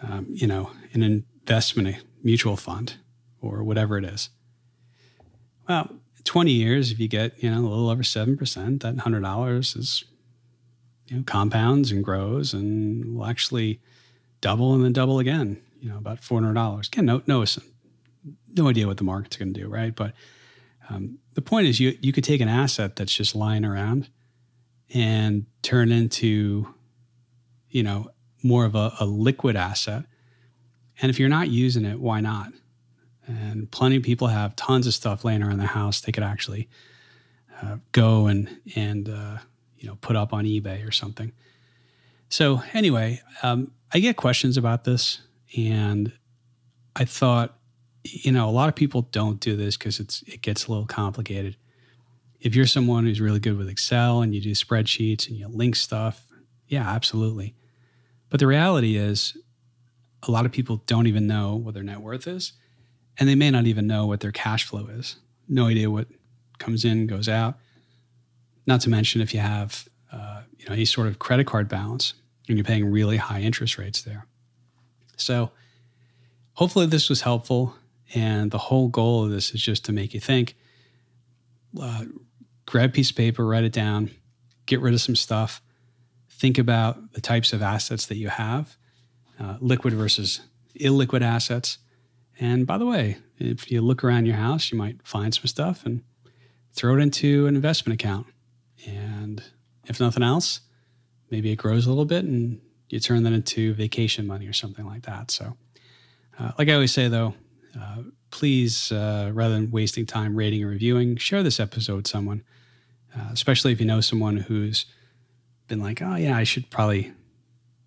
um, 0.03 0.27
you 0.29 0.47
know, 0.47 0.71
an 0.93 1.03
investment, 1.03 1.89
a 1.89 1.99
mutual 2.23 2.57
fund, 2.57 2.95
or 3.41 3.63
whatever 3.63 3.99
it 3.99 4.05
is? 4.05 4.31
Well, 5.69 5.91
20 6.25 6.51
years, 6.51 6.91
if 6.91 6.99
you 6.99 7.09
get, 7.09 7.43
you 7.43 7.51
know, 7.51 7.61
a 7.61 7.69
little 7.69 7.91
over 7.91 8.03
7%, 8.03 8.83
that 8.83 8.97
$100 8.97 9.77
is, 9.77 10.05
you 11.09 11.17
know, 11.17 11.23
compounds 11.25 11.91
and 11.91 12.03
grows 12.03 12.55
and 12.55 13.17
will 13.17 13.27
actually 13.27 13.81
double 14.41 14.75
and 14.75 14.85
then 14.85 14.93
double 14.93 15.19
again 15.19 15.61
you 15.83 15.91
know, 15.91 15.99
about 15.99 16.23
four 16.23 16.41
hundred 16.41 16.55
dollars. 16.55 16.89
Again, 16.89 17.07
no, 17.07 17.23
no, 17.27 17.45
no 18.55 18.69
idea 18.69 18.87
what 18.87 18.99
the 18.99 19.05
market's 19.05 19.37
going 19.37 19.53
to 19.53 19.61
do, 19.61 19.69
right? 19.69 19.95
But 19.95 20.15
um, 20.89 21.19
the 21.35 21.43
point 21.43 21.67
is, 21.67 21.81
you 21.81 21.99
you 22.01 22.13
could 22.13 22.25
take 22.25 22.41
an 22.41 22.49
asset 22.49 22.97
that's 22.97 23.15
just 23.15 23.35
lying 23.35 23.65
around 23.65 24.09
and 24.95 25.47
turn 25.63 25.91
into, 25.91 26.73
you 27.69 27.83
know, 27.83 28.11
more 28.43 28.65
of 28.65 28.75
a, 28.77 28.93
a 29.01 29.07
liquid 29.07 29.57
asset. 29.57 30.05
And 31.01 31.11
if 31.11 31.19
you're 31.19 31.29
not 31.29 31.49
using 31.49 31.85
it, 31.85 31.99
why 31.99 32.21
not? 32.21 32.53
And 33.27 33.71
plenty 33.71 33.97
of 33.97 34.03
people 34.03 34.29
have 34.29 34.55
tons 34.55 34.87
of 34.87 34.95
stuff 34.95 35.25
laying 35.25 35.43
around 35.43 35.59
the 35.59 35.67
house 35.67 36.01
they 36.01 36.13
could 36.13 36.23
actually 36.23 36.69
uh, 37.61 37.79
go 37.91 38.27
and 38.27 38.61
and 38.77 39.09
uh, 39.09 39.39
you 39.79 39.89
know 39.89 39.97
put 39.97 40.15
up 40.15 40.33
on 40.33 40.45
eBay 40.45 40.87
or 40.87 40.93
something. 40.93 41.33
So 42.29 42.63
anyway, 42.73 43.21
um, 43.43 43.73
I 43.93 43.99
get 43.99 44.17
questions 44.17 44.57
about 44.57 44.85
this 44.85 45.21
and 45.57 46.13
I 46.97 47.05
thought, 47.05 47.59
you 48.05 48.33
know, 48.33 48.49
a 48.49 48.51
lot 48.51 48.69
of 48.69 48.75
people 48.75 49.03
don't 49.13 49.41
do 49.41 49.57
this 49.57 49.77
because 49.77 50.01
it's 50.01 50.23
it 50.23 50.43
gets 50.43 50.67
a 50.67 50.71
little 50.71 50.87
complicated. 50.87 51.57
if 52.43 52.57
you're 52.57 52.67
someone 52.67 53.05
who's 53.05 53.21
really 53.21 53.39
good 53.39 53.57
with 53.57 53.69
Excel 53.69 54.21
and 54.21 54.35
you 54.35 54.41
do 54.41 54.51
spreadsheets 54.51 55.29
and 55.29 55.37
you 55.37 55.47
link 55.49 55.77
stuff, 55.77 56.27
yeah, 56.67 56.89
absolutely. 56.89 57.55
But 58.31 58.41
the 58.41 58.47
reality 58.47 58.97
is, 58.97 59.37
a 60.27 60.31
lot 60.31 60.45
of 60.45 60.53
people 60.53 60.83
don't 60.87 61.07
even 61.07 61.27
know 61.27 61.55
what 61.55 61.75
their 61.75 61.83
net 61.83 62.01
worth 62.01 62.27
is, 62.27 62.53
and 63.19 63.29
they 63.29 63.35
may 63.35 63.51
not 63.51 63.67
even 63.67 63.87
know 63.87 64.07
what 64.07 64.21
their 64.21 64.33
cash 64.33 64.65
flow 64.65 64.87
is. 64.87 65.17
No 65.49 65.67
idea 65.67 65.91
what 65.91 66.09
comes 66.59 66.85
in, 66.85 67.07
goes 67.07 67.29
out. 67.29 67.59
Not 68.67 68.81
to 68.83 68.91
mention 68.91 69.21
if 69.21 69.35
you 69.35 69.41
have, 69.41 69.89
uh, 70.13 70.43
you 70.57 70.67
know, 70.67 70.73
any 70.73 70.85
sort 70.85 71.09
of 71.09 71.19
credit 71.19 71.47
card 71.47 71.69
balance 71.69 72.15
and 72.49 72.57
you're 72.57 72.65
paying 72.65 72.91
really 72.91 73.17
high 73.17 73.41
interest 73.41 73.79
rates 73.79 74.03
there. 74.03 74.27
So, 75.23 75.53
hopefully, 76.55 76.87
this 76.87 77.09
was 77.09 77.23
helpful. 77.23 77.77
And 78.15 78.51
the 78.51 78.59
whole 78.59 78.89
goal 78.89 79.25
of 79.25 79.31
this 79.31 79.55
is 79.55 79.63
just 79.63 79.85
to 79.87 79.93
make 79.93 80.13
you 80.13 80.21
think. 80.21 80.55
Uh, 81.81 82.05
grab 82.67 82.91
a 82.91 82.93
piece 82.93 83.11
of 83.11 83.17
paper, 83.17 83.47
write 83.47 83.65
it 83.65 83.73
down, 83.73 84.11
get 84.67 84.81
rid 84.81 84.95
of 84.95 85.01
some 85.01 85.17
stuff, 85.17 85.63
think 86.29 86.59
about 86.59 87.13
the 87.13 87.21
types 87.21 87.53
of 87.53 87.63
assets 87.63 88.07
that 88.07 88.17
you 88.17 88.29
have, 88.29 88.77
uh, 89.41 89.57
liquid 89.61 89.95
versus 89.95 90.41
illiquid 90.79 91.23
assets. 91.23 91.79
And 92.39 92.67
by 92.67 92.79
the 92.79 92.87
way, 92.87 93.19
if 93.39 93.71
you 93.71 93.81
look 93.81 94.05
around 94.05 94.27
your 94.27 94.37
house, 94.37 94.71
you 94.71 94.79
might 94.79 95.07
find 95.07 95.35
some 95.35 95.47
stuff 95.47 95.87
and 95.87 96.03
throw 96.73 96.97
it 96.97 97.01
into 97.01 97.47
an 97.47 97.55
investment 97.55 98.01
account. 98.01 98.27
And 98.87 99.43
if 99.87 100.01
nothing 100.01 100.23
else, 100.23 100.61
maybe 101.31 101.51
it 101.51 101.57
grows 101.57 101.87
a 101.87 101.89
little 101.91 102.05
bit 102.05 102.25
and 102.25 102.61
you 102.93 103.01
turn 103.01 103.23
that 103.23 103.33
into 103.33 103.73
vacation 103.73 104.27
money 104.27 104.47
or 104.47 104.53
something 104.53 104.85
like 104.85 105.03
that. 105.03 105.31
So, 105.31 105.57
uh, 106.39 106.53
like 106.59 106.69
I 106.69 106.75
always 106.75 106.93
say, 106.93 107.09
though, 107.09 107.35
uh, 107.81 108.03
please, 108.31 108.93
uh, 108.93 109.31
rather 109.33 109.55
than 109.55 109.71
wasting 109.71 110.05
time 110.05 110.37
rating 110.37 110.63
or 110.63 110.69
reviewing, 110.69 111.17
share 111.17 111.43
this 111.43 111.59
episode 111.59 111.97
with 111.97 112.07
someone, 112.07 112.45
uh, 113.17 113.31
especially 113.33 113.73
if 113.73 113.81
you 113.81 113.87
know 113.87 114.03
someone 114.03 114.37
who's 114.37 114.85
been 115.69 115.81
like, 115.81 116.03
oh, 116.03 116.17
yeah, 116.17 116.37
I 116.37 116.45
should 116.45 116.69
probably 116.69 117.13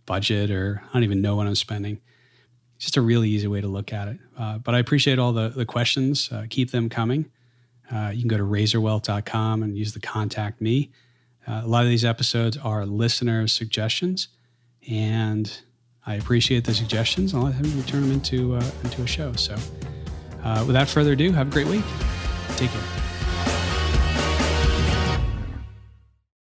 budget 0.07 0.49
or 0.49 0.81
I 0.89 0.93
don't 0.93 1.03
even 1.03 1.21
know 1.21 1.35
what 1.35 1.45
I'm 1.45 1.55
spending. 1.55 2.01
It's 2.75 2.85
just 2.85 2.97
a 2.97 3.01
really 3.01 3.29
easy 3.29 3.47
way 3.47 3.61
to 3.61 3.67
look 3.67 3.93
at 3.93 4.07
it. 4.07 4.17
Uh, 4.35 4.57
but 4.57 4.73
I 4.73 4.79
appreciate 4.79 5.19
all 5.19 5.33
the, 5.33 5.49
the 5.49 5.67
questions. 5.67 6.31
Uh, 6.31 6.47
keep 6.49 6.71
them 6.71 6.89
coming. 6.89 7.29
you 7.91 8.21
can 8.21 8.27
go 8.27 8.37
to 8.37 8.43
razorwealth.com 8.43 9.61
and 9.61 9.77
use 9.77 9.93
the 9.93 9.99
contact 9.99 10.61
me. 10.61 10.91
A 11.47 11.67
lot 11.67 11.83
of 11.83 11.89
these 11.89 12.03
episodes 12.03 12.57
are 12.57 12.87
listener 12.87 13.47
suggestions, 13.47 14.29
and 14.89 15.61
I 16.05 16.15
appreciate 16.15 16.63
the 16.65 16.73
suggestions. 16.73 17.33
I'll 17.33 17.43
let 17.43 17.55
him 17.55 17.83
turn 17.83 18.01
them 18.01 18.11
into 18.11 18.55
uh, 18.55 18.71
into 18.83 19.01
a 19.01 19.07
show. 19.07 19.33
So, 19.33 19.55
uh, 20.43 20.63
without 20.67 20.87
further 20.87 21.13
ado, 21.13 21.31
have 21.31 21.47
a 21.47 21.51
great 21.51 21.67
week. 21.67 21.85
Take 22.57 22.69
care. 22.69 23.04